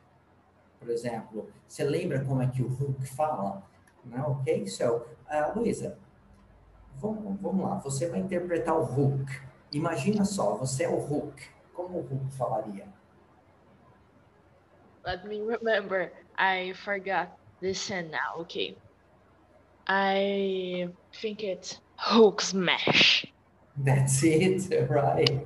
[0.86, 3.60] Por exemplo, você lembra como é que o Hulk fala?
[4.04, 4.68] Não, ok?
[4.68, 5.98] So, ah, Luísa,
[6.94, 7.74] vamos, vamos lá.
[7.80, 9.40] Você vai interpretar o Hulk.
[9.72, 11.42] Imagina só, você é o Hulk.
[11.74, 12.86] Como o Hulk falaria?
[15.04, 16.12] Let me remember.
[16.38, 17.30] I forgot
[17.60, 18.40] this scene now.
[18.42, 18.76] Okay.
[19.88, 20.88] I
[21.20, 23.26] think it's Hulk smash.
[23.76, 25.44] That's it, right?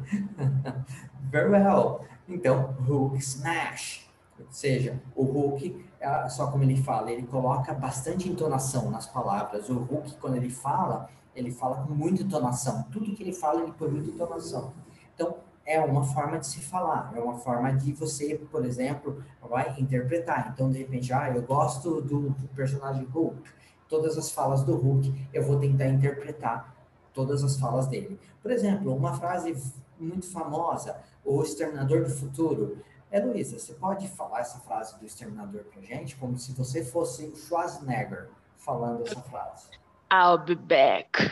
[1.33, 2.05] Very well.
[2.29, 4.10] Então, Hulk smash.
[4.51, 9.69] Seja, o Hulk, ah, só como ele fala, ele coloca bastante entonação nas palavras.
[9.69, 12.85] O Hulk, quando ele fala, ele fala com muita entonação.
[12.91, 14.73] Tudo que ele fala, ele põe muita entonação.
[15.15, 19.75] Então, é uma forma de se falar, é uma forma de você, por exemplo, vai
[19.79, 20.51] interpretar.
[20.53, 23.43] Então, de repente, ah, eu gosto do, do personagem Hulk.
[23.89, 26.75] Todas as falas do Hulk, eu vou tentar interpretar
[27.13, 28.19] todas as falas dele.
[28.43, 29.57] Por exemplo, uma frase
[29.99, 32.79] muito famosa, o Exterminador do Futuro.
[33.11, 37.25] É, Luísa, você pode falar essa frase do Exterminador pra gente, como se você fosse
[37.25, 39.69] o Schwarzenegger falando essa frase.
[40.13, 41.19] I'll be back.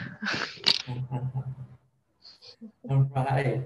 [2.88, 3.64] Right.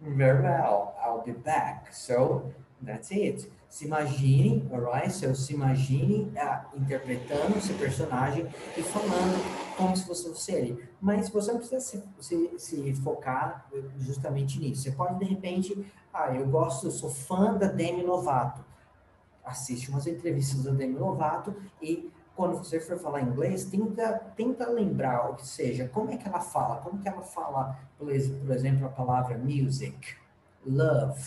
[0.00, 0.94] Very well.
[1.04, 1.92] I'll be back.
[1.92, 2.52] So
[2.82, 3.50] that's it.
[3.70, 5.12] Se imagine, alright?
[5.12, 10.88] So se imagine ah, interpretando esse personagem e falando como se você fosse ele.
[11.00, 14.82] Mas você não precisa se, se, se focar justamente nisso.
[14.82, 18.64] Você pode, de repente, ah, eu gosto, eu sou fã da Demi Lovato.
[19.44, 25.28] Assiste umas entrevistas da Demi Lovato e quando você for falar inglês, tenta, tenta lembrar,
[25.30, 29.36] ou seja, como é que ela fala, como que ela fala, por exemplo, a palavra
[29.36, 30.16] music,
[30.64, 31.20] love,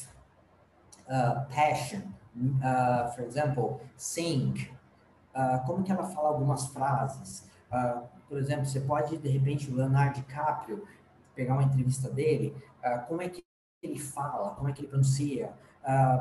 [1.07, 2.01] uh, passion,
[2.35, 4.69] uh, for example, sing,
[5.35, 7.47] uh, como que ela fala algumas frases.
[7.71, 10.83] Uh, por exemplo, você pode, de repente, o Leonardo DiCaprio,
[11.35, 12.55] pegar uma entrevista dele,
[13.07, 13.43] como é que
[13.81, 15.51] ele fala, como é que ele pronuncia.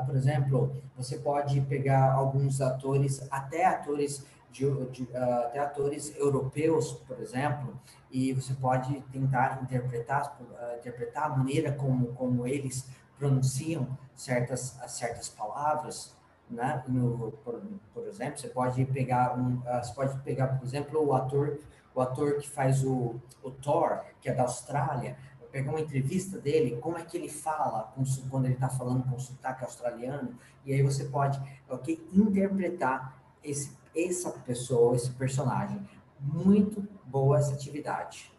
[0.07, 7.19] Por exemplo, você pode pegar alguns atores, até atores de, de, uh, atores europeus, por
[7.21, 7.75] exemplo,
[8.11, 12.89] e você pode tentar interpretar, uh, interpretar a maneira como, como eles
[13.23, 16.12] pronunciam certas, certas palavras,
[16.51, 16.83] né?
[16.89, 17.62] No, por,
[17.95, 21.61] por exemplo, você pode pegar um, uh, você pode pegar, por exemplo, o ator,
[21.95, 25.16] o ator que faz o, o Thor, que é da Austrália,
[25.53, 27.95] pegar uma entrevista dele, como é que ele fala
[28.29, 34.31] quando ele está falando com sotaque australiano, e aí você pode, ok, interpretar esse, essa
[34.31, 35.87] pessoa, esse personagem.
[36.18, 38.33] Muito boa essa atividade.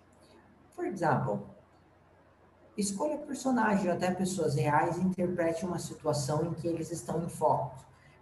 [0.76, 1.53] Por exemplo,
[2.78, 7.76] escolha personagem, até pessoas reais, interprete uma situação em que eles estão em foco.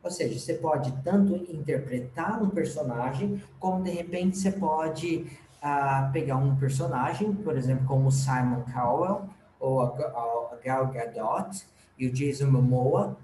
[0.03, 5.27] Ou seja, você pode tanto interpretar um personagem, como de repente você pode
[5.61, 9.29] ah, pegar um personagem, por exemplo, como Simon Cowell,
[9.59, 11.65] ou a Gal Gadot,
[11.97, 13.15] e o Jason Momoa,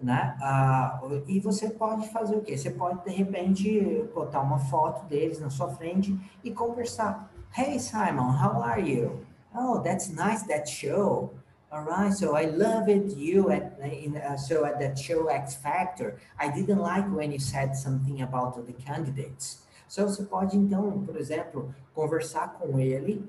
[0.00, 0.36] né?
[0.40, 2.56] Ah, e você pode fazer o quê?
[2.56, 7.28] Você pode, de repente, botar uma foto deles na sua frente e conversar.
[7.56, 9.29] Hey, Simon, how are you?
[9.54, 11.32] Oh, that's nice, that show.
[11.72, 13.16] All right, so I love it.
[13.16, 17.38] You at in, uh, so at that show X Factor, I didn't like when you
[17.38, 19.62] said something about the candidates.
[19.86, 23.24] So você pode então, por exemplo, conversar com ele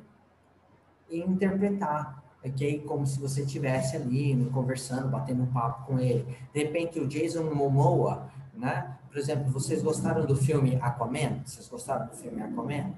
[1.09, 2.80] e interpretar, ok?
[2.88, 6.26] Como se você estivesse ali né, conversando, batendo um papo com ele.
[6.51, 8.97] De repente o Jason Momoa, né?
[9.07, 11.43] Por exemplo, vocês gostaram do filme Aquaman?
[11.45, 12.93] Vocês gostaram do filme Aquaman?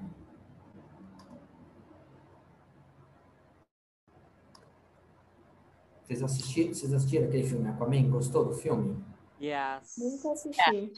[6.04, 8.10] Vocês assistiram, vocês assistiram aquele filme Aquaman?
[8.10, 9.02] Gostou do filme?
[9.40, 9.96] Yes.
[9.98, 10.92] Nunca assisti.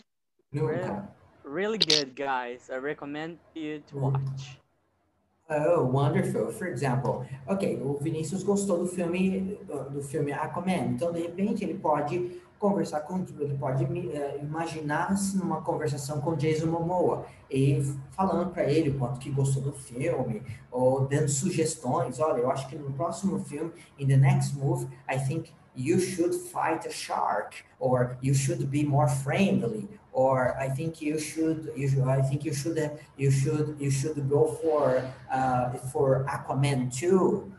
[0.53, 1.09] Nunca.
[1.45, 2.69] Really good, guys.
[2.69, 4.61] I recommend you to watch.
[5.49, 6.51] Oh, wonderful.
[6.51, 9.57] For example, ok, o Vinícius gostou do filme
[9.93, 15.61] do filme Aquaman, então de repente ele pode conversar com, ele pode eh, imaginar-se numa
[15.61, 21.07] conversação com Jason Momoa e falando para ele o quanto que gostou do filme ou
[21.07, 22.19] dando sugestões.
[22.19, 26.35] Olha, eu acho que no próximo filme, in the next move, I think you should
[26.35, 31.89] fight a shark or you should be more friendly or I think you should you
[31.89, 37.53] should I think you should you should you should go for uh, for Aquaman 2.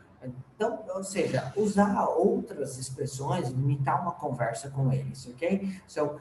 [0.57, 5.71] Então, ou seja, usar outras expressões, limitar uma conversa com eles, ok?
[5.85, 6.19] So, uh,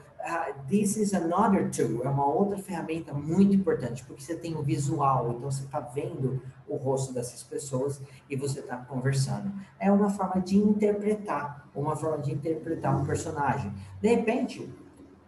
[0.69, 5.31] this is another tool, é uma outra ferramenta muito importante, porque você tem o visual,
[5.31, 9.51] então você está vendo o rosto dessas pessoas e você está conversando.
[9.81, 13.73] É uma forma de interpretar, uma forma de interpretar um personagem.
[14.03, 14.71] De repente,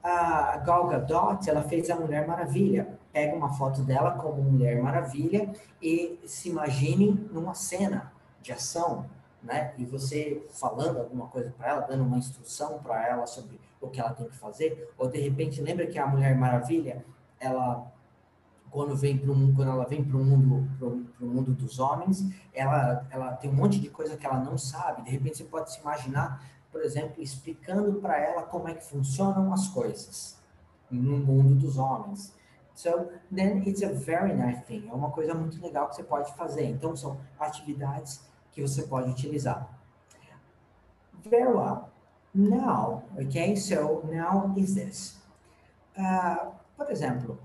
[0.02, 2.98] a Gal Gadot, ela fez a Mulher Maravilha.
[3.10, 5.50] Pega uma foto dela como Mulher Maravilha
[5.80, 9.06] e se imagine numa cena de ação,
[9.42, 9.72] né?
[9.76, 14.00] E você falando alguma coisa para ela, dando uma instrução para ela sobre o que
[14.00, 17.04] ela tem que fazer, ou de repente lembra que a Mulher Maravilha,
[17.38, 17.92] ela
[18.70, 23.06] quando vem para quando ela vem para o mundo para o mundo dos homens, ela
[23.10, 25.02] ela tem um monte de coisa que ela não sabe.
[25.02, 29.52] De repente você pode se imaginar, por exemplo, explicando para ela como é que funcionam
[29.52, 30.38] as coisas
[30.90, 32.34] no mundo dos homens.
[32.78, 34.88] So then it's a very nice thing.
[34.88, 36.64] É uma coisa muito legal que você pode fazer.
[36.64, 38.20] Então são atividades
[38.52, 39.68] que você pode utilizar.
[41.28, 41.88] Very well.
[42.32, 45.20] Now, okay, so now is this.
[45.96, 47.40] Uh, por exemplo,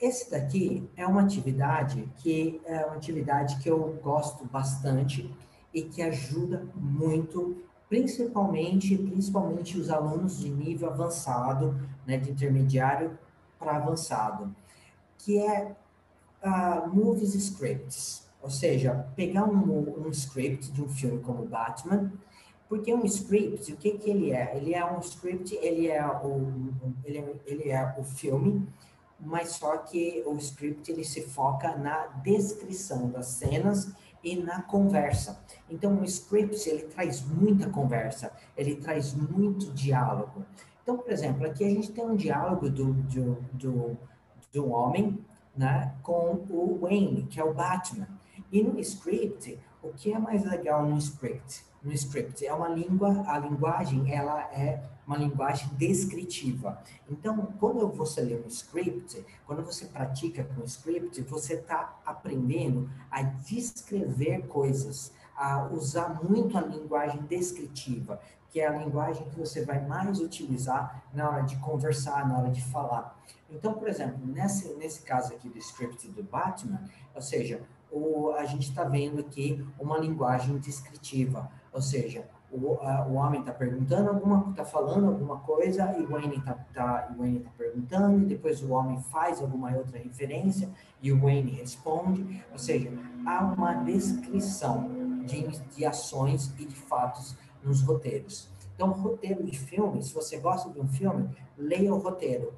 [0.00, 5.36] esse daqui é uma atividade que é uma atividade que eu gosto bastante
[5.72, 11.74] e que ajuda muito, principalmente, principalmente os alunos de nível avançado,
[12.06, 13.18] né, de intermediário
[13.64, 14.54] para avançado,
[15.18, 15.74] que é
[16.44, 22.12] uh, movies scripts, ou seja, pegar um, um script de um filme como Batman,
[22.68, 24.56] porque um script, o que que ele é?
[24.56, 26.72] Ele é um script, ele é o,
[27.04, 28.68] ele é, ele é o filme,
[29.18, 33.92] mas só que o script ele se foca na descrição das cenas
[34.22, 35.42] e na conversa.
[35.70, 40.44] Então, o script ele traz muita conversa, ele traz muito diálogo.
[40.84, 43.98] Então, por exemplo, aqui a gente tem um diálogo do, do, do,
[44.52, 45.18] do homem
[45.56, 48.06] né, com o Wayne, que é o Batman.
[48.52, 51.64] E no script, o que é mais legal no script?
[51.82, 56.82] No script é uma língua, a linguagem ela é uma linguagem descritiva.
[57.08, 63.22] Então, quando você lê um script, quando você pratica com script, você está aprendendo a
[63.22, 68.20] descrever coisas, a usar muito a linguagem descritiva,
[68.54, 72.50] que é a linguagem que você vai mais utilizar na hora de conversar, na hora
[72.52, 73.18] de falar.
[73.50, 76.80] Então, por exemplo, nesse, nesse caso aqui do script do Batman,
[77.12, 83.04] ou seja, o, a gente está vendo aqui uma linguagem descritiva, ou seja, o, a,
[83.08, 87.40] o homem está perguntando alguma, está falando alguma coisa e o Wayne está tá, Wayne
[87.40, 90.70] tá perguntando e depois o homem faz alguma outra referência
[91.02, 92.92] e o Wayne responde, ou seja,
[93.26, 94.88] há uma descrição
[95.24, 98.48] de, de ações e de fatos nos roteiros.
[98.74, 102.52] Então, roteiro de filme, se você gosta de um filme, leia o roteiro.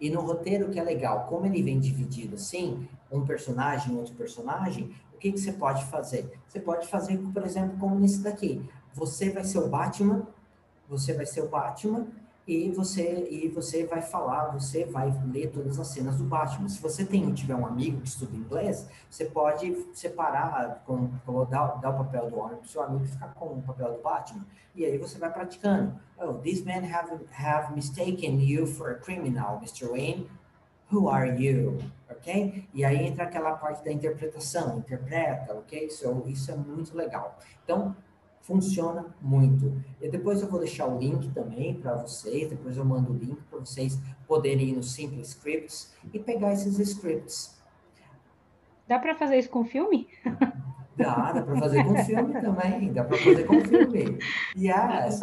[0.00, 4.94] E no roteiro que é legal, como ele vem dividido assim, um personagem, outro personagem,
[5.14, 6.30] o que, que você pode fazer?
[6.48, 8.66] Você pode fazer, por exemplo, como nesse daqui.
[8.94, 10.26] Você vai ser o Batman,
[10.88, 12.06] você vai ser o Batman,
[12.50, 16.68] e você e você vai falar, você vai ler todas as cenas do Batman.
[16.68, 21.10] Se você tem tiver um amigo que estuda inglês, você pode separar, com,
[21.48, 24.44] dar, dar o papel do homem para seu amigo ficar com o papel do Batman.
[24.74, 25.94] E aí você vai praticando.
[26.18, 29.88] Oh, these men have, have mistaken you for a criminal, Mr.
[29.88, 30.26] Wayne.
[30.92, 31.78] Who are you?
[32.10, 32.66] Ok?
[32.74, 35.88] E aí entra aquela parte da interpretação, interpreta, ok?
[35.88, 37.38] So, isso é muito legal.
[37.62, 37.94] Então,
[38.40, 39.72] funciona muito.
[40.00, 43.38] E depois eu vou deixar o link também para vocês, depois eu mando o link
[43.50, 47.58] para vocês poderem ir no Simple Scripts e pegar esses scripts.
[48.88, 50.08] Dá para fazer isso com filme?
[50.96, 54.18] Dá, dá para fazer com filme também, dá para fazer com filme.
[54.56, 55.20] Yes.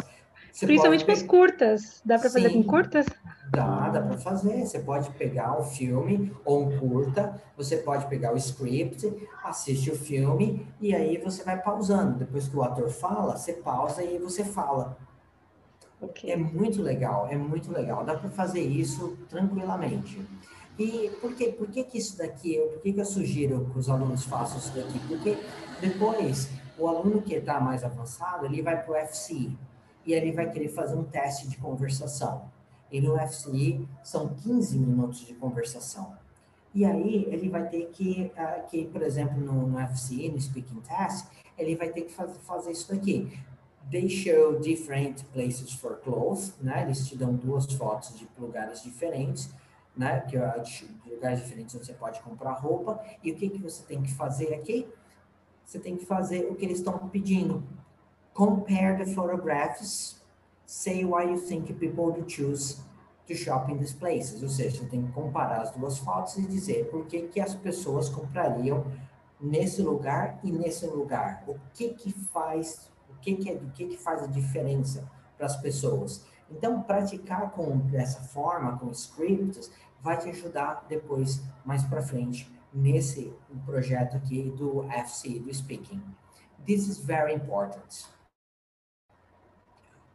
[0.58, 2.02] Você Principalmente com as curtas.
[2.04, 3.06] Dá para fazer com curtas?
[3.48, 4.66] Dá, dá para fazer.
[4.66, 9.06] Você pode pegar um filme ou um curta, você pode pegar o script,
[9.44, 12.18] assiste o filme e aí você vai pausando.
[12.18, 14.98] Depois que o ator fala, você pausa e você fala.
[16.00, 16.32] Okay.
[16.32, 18.04] É muito legal, é muito legal.
[18.04, 20.20] Dá para fazer isso tranquilamente.
[20.76, 21.54] E por, quê?
[21.56, 24.74] por que, que isso daqui, por que, que eu sugiro que os alunos façam isso
[24.74, 24.98] daqui?
[25.06, 25.38] Porque
[25.80, 29.56] depois, o aluno que está mais avançado, ele vai para o FCI
[30.08, 32.50] e ele vai querer fazer um teste de conversação.
[32.90, 36.16] E no FCI são 15 minutos de conversação.
[36.74, 40.80] E aí ele vai ter que, uh, que por exemplo, no, no FCI, no Speaking
[40.80, 41.26] Test,
[41.58, 43.38] ele vai ter que faz, fazer isso daqui.
[43.90, 46.84] They show different places for clothes, né?
[46.84, 49.50] Eles te dão duas fotos de lugares diferentes,
[49.94, 50.20] né?
[50.20, 52.98] Que, de lugares diferentes onde você pode comprar roupa.
[53.22, 54.88] E o que, que você tem que fazer aqui?
[55.66, 57.62] Você tem que fazer o que eles estão pedindo.
[58.38, 60.20] Compare the photographs
[60.64, 62.78] say why you think people would choose
[63.26, 64.44] to shop in these places.
[64.44, 67.56] Ou seja, você tem que comparar as duas fotos e dizer por que, que as
[67.56, 68.86] pessoas comprariam
[69.40, 71.42] nesse lugar e nesse lugar.
[71.48, 75.46] O que que faz, o que que, é, o que, que faz a diferença para
[75.46, 76.24] as pessoas.
[76.48, 79.68] Então, praticar com dessa forma, com scripts,
[80.00, 83.32] vai te ajudar depois, mais para frente, nesse
[83.66, 86.00] projeto aqui do FC, do Speaking.
[86.64, 88.06] This is very important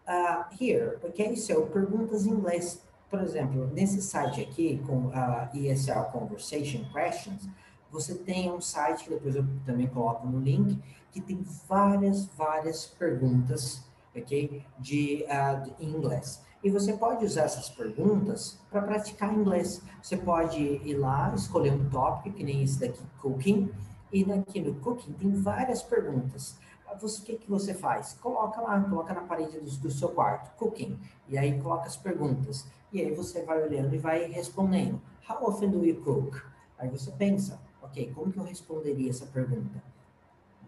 [0.08, 1.36] uh, here, ok?
[1.36, 2.82] So, perguntas em inglês.
[3.10, 7.48] Por exemplo, nesse site aqui, com a uh, ESL Conversation Questions,
[7.92, 10.80] você tem um site que depois eu também coloco no link,
[11.12, 13.84] que tem várias, várias perguntas,
[14.16, 14.66] ok?
[14.80, 16.42] De, uh, de inglês.
[16.64, 19.82] E você pode usar essas perguntas para praticar inglês.
[20.02, 23.70] Você pode ir lá, escolher um tópico, que nem esse daqui, cooking,
[24.12, 26.58] e daqui no cooking tem várias perguntas
[27.00, 28.14] você, o que, que você faz?
[28.22, 32.66] Coloca lá, coloca na parede do, do, seu quarto, cooking, e aí coloca as perguntas.
[32.92, 35.02] E aí você vai olhando e vai respondendo.
[35.28, 36.42] How often do you cook?
[36.78, 39.82] Aí você pensa, ok, como que eu responderia essa pergunta?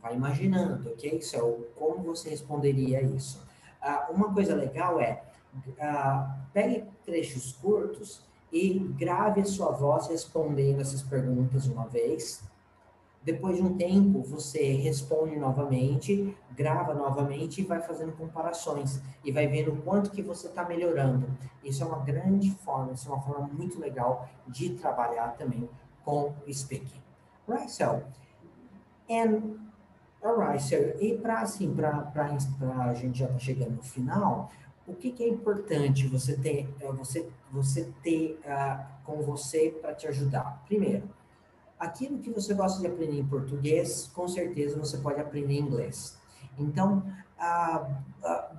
[0.01, 1.21] Vai imaginando, ok?
[1.21, 3.41] So, como você responderia isso?
[3.81, 5.23] Uh, uma coisa legal é,
[5.55, 8.21] uh, pegue trechos curtos
[8.51, 12.41] e grave a sua voz respondendo essas perguntas uma vez,
[13.25, 19.47] depois de um tempo, você responde novamente, grava novamente e vai fazendo comparações e vai
[19.47, 21.25] vendo o quanto que você está melhorando.
[21.63, 25.67] Isso é uma grande forma, isso é uma forma muito legal de trabalhar também
[26.03, 27.01] com speaking.
[27.47, 28.03] Right, so,
[29.09, 29.57] and,
[30.23, 32.11] alright, so, e para assim, para
[32.83, 34.51] a gente já tá chegando no final,
[34.85, 40.07] o que, que é importante você ter, você, você ter uh, com você para te
[40.07, 40.63] ajudar?
[40.67, 41.09] Primeiro,
[41.79, 46.17] aquilo que você gosta de aprender em português, com certeza você pode aprender em inglês.
[46.57, 47.03] Então,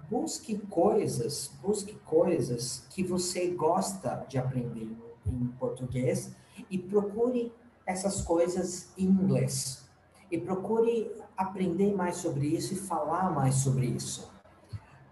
[0.09, 4.95] busque coisas, busque coisas que você gosta de aprender
[5.27, 6.33] em português
[6.71, 7.53] e procure
[7.85, 9.85] essas coisas em inglês.
[10.31, 14.36] E procure aprender mais sobre isso e falar mais sobre isso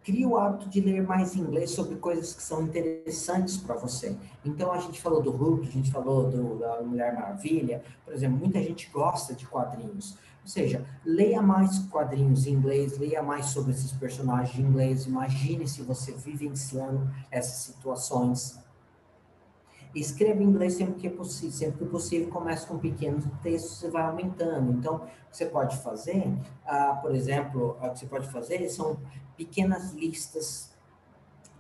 [0.05, 4.15] crie o hábito de ler mais inglês sobre coisas que são interessantes para você.
[4.45, 8.39] Então, a gente falou do Hulk, a gente falou do, da Mulher Maravilha, por exemplo,
[8.39, 10.17] muita gente gosta de quadrinhos.
[10.43, 15.67] Ou seja, leia mais quadrinhos em inglês, leia mais sobre esses personagens em inglês, imagine
[15.67, 18.63] se você vivenciando essas situações
[20.01, 23.89] escreva em inglês sempre que é possível, sempre que possível, comece com pequenos textos e
[23.89, 24.73] vai aumentando.
[24.73, 26.27] Então, o que você pode fazer,
[26.67, 28.99] uh, por exemplo, o que você pode fazer são
[29.37, 30.73] pequenas listas,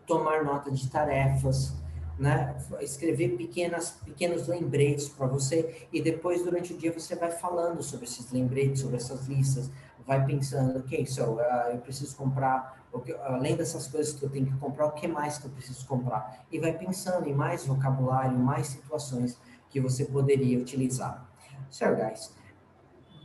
[0.06, 1.74] tomar nota de tarefas,
[2.18, 2.56] né?
[2.80, 8.06] escrever pequenas, pequenos lembretes para você e depois durante o dia você vai falando sobre
[8.06, 9.70] esses lembretes, sobre essas listas,
[10.06, 11.40] vai pensando, ok, so uh,
[11.72, 12.84] eu preciso comprar
[13.24, 16.46] além dessas coisas que eu tenho que comprar, o que mais que eu preciso comprar?
[16.50, 19.38] E vai pensando em mais vocabulário, mais situações
[19.68, 21.28] que você poderia utilizar.
[21.70, 22.32] So, guys,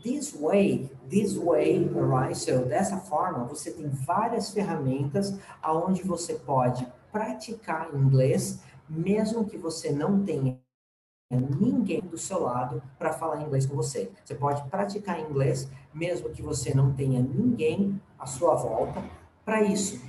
[0.01, 2.35] this way, this way, alright?
[2.35, 8.59] So, dessa forma, você tem várias ferramentas aonde você pode praticar inglês,
[8.89, 10.58] mesmo que você não tenha
[11.29, 14.11] ninguém do seu lado para falar inglês com você.
[14.23, 19.03] Você pode praticar inglês, mesmo que você não tenha ninguém à sua volta
[19.45, 20.01] para isso.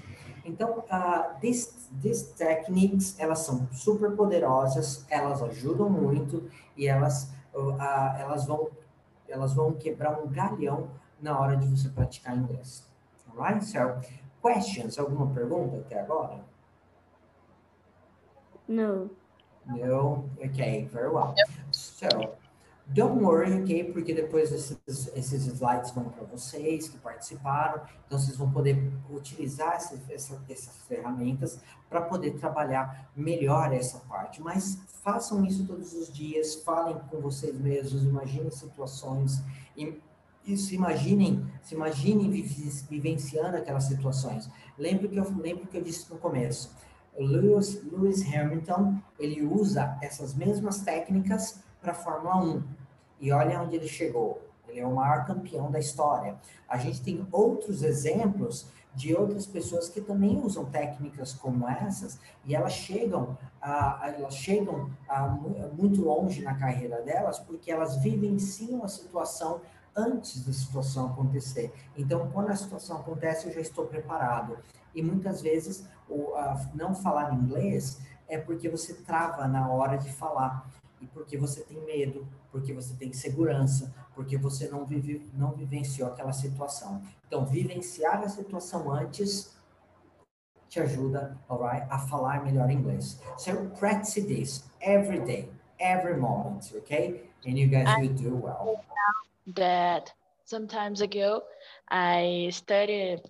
[0.44, 7.76] Então, uh, these, these techniques, elas são super poderosas, elas ajudam muito e elas, uh,
[8.18, 8.70] elas, vão,
[9.28, 10.88] elas vão quebrar um galhão
[11.20, 12.88] na hora de você praticar inglês.
[13.28, 13.64] Alright?
[13.64, 13.78] So,
[14.42, 14.98] questions?
[14.98, 16.42] Alguma pergunta até agora?
[18.66, 19.10] No.
[19.66, 20.28] No?
[20.42, 21.34] Okay, very well.
[21.70, 22.08] So,
[22.88, 23.92] don't worry, ok?
[23.92, 24.78] Porque depois esses,
[25.14, 28.76] esses slides vão para vocês que participaram, então vocês vão poder
[29.10, 34.42] utilizar essa, essa, essas ferramentas para poder trabalhar melhor essa parte.
[34.42, 39.42] Mas façam isso todos os dias, falem com vocês mesmos, imaginem situações,
[39.76, 40.00] e,
[40.44, 44.50] e se imaginem, se imaginem vivenciando aquelas situações.
[44.76, 46.74] Lembro que eu lembro que eu disse no começo
[47.18, 52.62] Lewis, Lewis Hamilton, ele usa essas mesmas técnicas para a Fórmula 1.
[53.20, 54.42] E olha onde ele chegou.
[54.68, 56.36] Ele é o maior campeão da história.
[56.68, 62.54] A gente tem outros exemplos de outras pessoas que também usam técnicas como essas e
[62.54, 65.28] elas chegam a, elas chegam a,
[65.76, 69.60] muito longe na carreira delas porque elas vivenciam a situação
[69.94, 71.72] antes da situação acontecer.
[71.96, 74.56] Então, quando a situação acontece, eu já estou preparado.
[74.94, 76.34] E muitas vezes, o
[76.74, 80.68] não falar inglês é porque você trava na hora de falar.
[81.00, 86.08] E porque você tem medo, porque você tem segurança, porque você não, vive, não vivenciou
[86.08, 87.02] aquela situação.
[87.26, 89.56] Então, vivenciar a situação antes
[90.68, 93.18] te ajuda, a falar melhor inglês.
[93.38, 95.48] So, practice this every day,
[95.80, 97.28] every moment, okay?
[97.46, 98.84] And you guys will do well.
[99.54, 100.12] That
[100.44, 101.42] sometimes ago,
[101.88, 103.22] I studied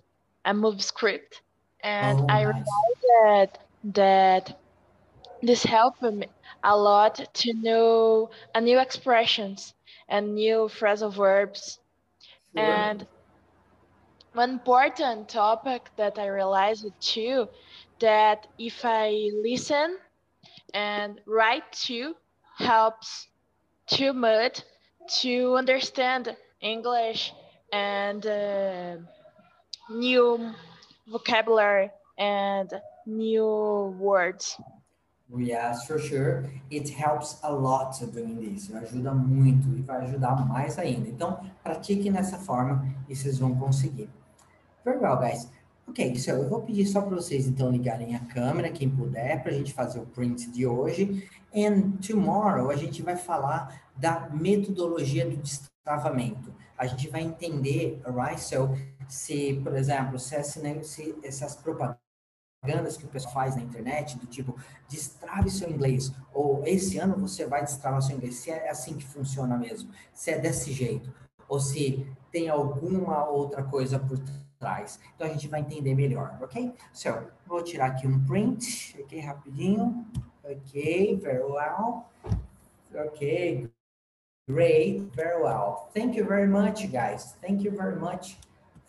[0.43, 1.41] a movie script
[1.83, 2.83] and Oh, I nice.
[2.83, 4.61] realized that that
[5.41, 6.27] this helped me
[6.63, 9.73] a lot to know a new expressions
[10.09, 11.79] and new phrasal verbs.
[12.53, 12.85] Sure.
[12.85, 13.07] And
[14.33, 17.47] one important topic that I realized too
[17.99, 19.97] that if I listen
[20.73, 22.15] and write too
[22.57, 23.27] helps
[23.87, 24.61] too much
[25.21, 27.33] to understand English
[27.71, 28.97] and uh,
[29.89, 30.53] new
[31.11, 32.69] vocabulary and
[33.05, 34.57] new words.
[35.37, 36.43] Yes, for sure.
[36.69, 38.69] It helps a lot doing this.
[38.73, 41.07] Ajuda muito e vai ajudar mais ainda.
[41.07, 44.09] Então, pratique nessa forma e vocês vão conseguir.
[44.83, 45.49] Very well, guys.
[45.87, 49.51] Ok, so eu vou pedir só para vocês então ligarem a câmera, quem puder, para
[49.51, 51.27] a gente fazer o print de hoje.
[51.53, 56.53] And tomorrow a gente vai falar da metodologia do destravamento.
[56.77, 58.39] A gente vai entender, alright?
[58.41, 58.75] So,
[59.11, 64.25] se, por exemplo, se, essa, se essas propagandas que o pessoal faz na internet, do
[64.25, 64.57] tipo,
[64.87, 69.03] destrave seu inglês, ou esse ano você vai destravar seu inglês, se é assim que
[69.03, 71.13] funciona mesmo, se é desse jeito,
[71.49, 74.17] ou se tem alguma outra coisa por
[74.57, 74.97] trás.
[75.13, 76.73] Então a gente vai entender melhor, ok?
[76.93, 77.09] So,
[77.45, 80.07] vou tirar aqui um print, ok, rapidinho.
[80.43, 82.05] Ok, very well.
[82.95, 83.69] Ok,
[84.49, 85.89] great, very well.
[85.93, 87.35] Thank you very much, guys.
[87.41, 88.37] Thank you very much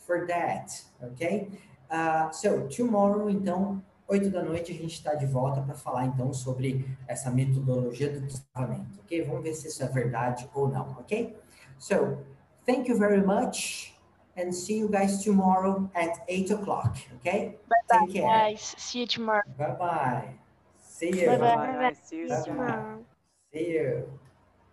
[0.06, 1.48] for that, ok?
[1.90, 6.32] Uh, so, tomorrow, então, 8 da noite, a gente está de volta para falar, então,
[6.32, 9.22] sobre essa metodologia do destravamento, ok?
[9.24, 11.36] Vamos ver se isso é verdade ou não, ok?
[11.78, 12.18] So,
[12.66, 13.94] thank you very much
[14.36, 17.58] and see you guys tomorrow at 8 o'clock, okay?
[17.68, 18.26] Bye Take care.
[18.26, 18.74] guys.
[18.78, 19.42] See you tomorrow.
[19.58, 20.34] Bye-bye.
[20.80, 21.26] See you.
[21.26, 21.56] Bye-bye.
[21.56, 21.96] Bye.
[22.02, 22.42] See you Bye-bye.
[22.44, 22.56] soon.
[22.56, 23.04] Tchau.
[23.52, 24.21] See you.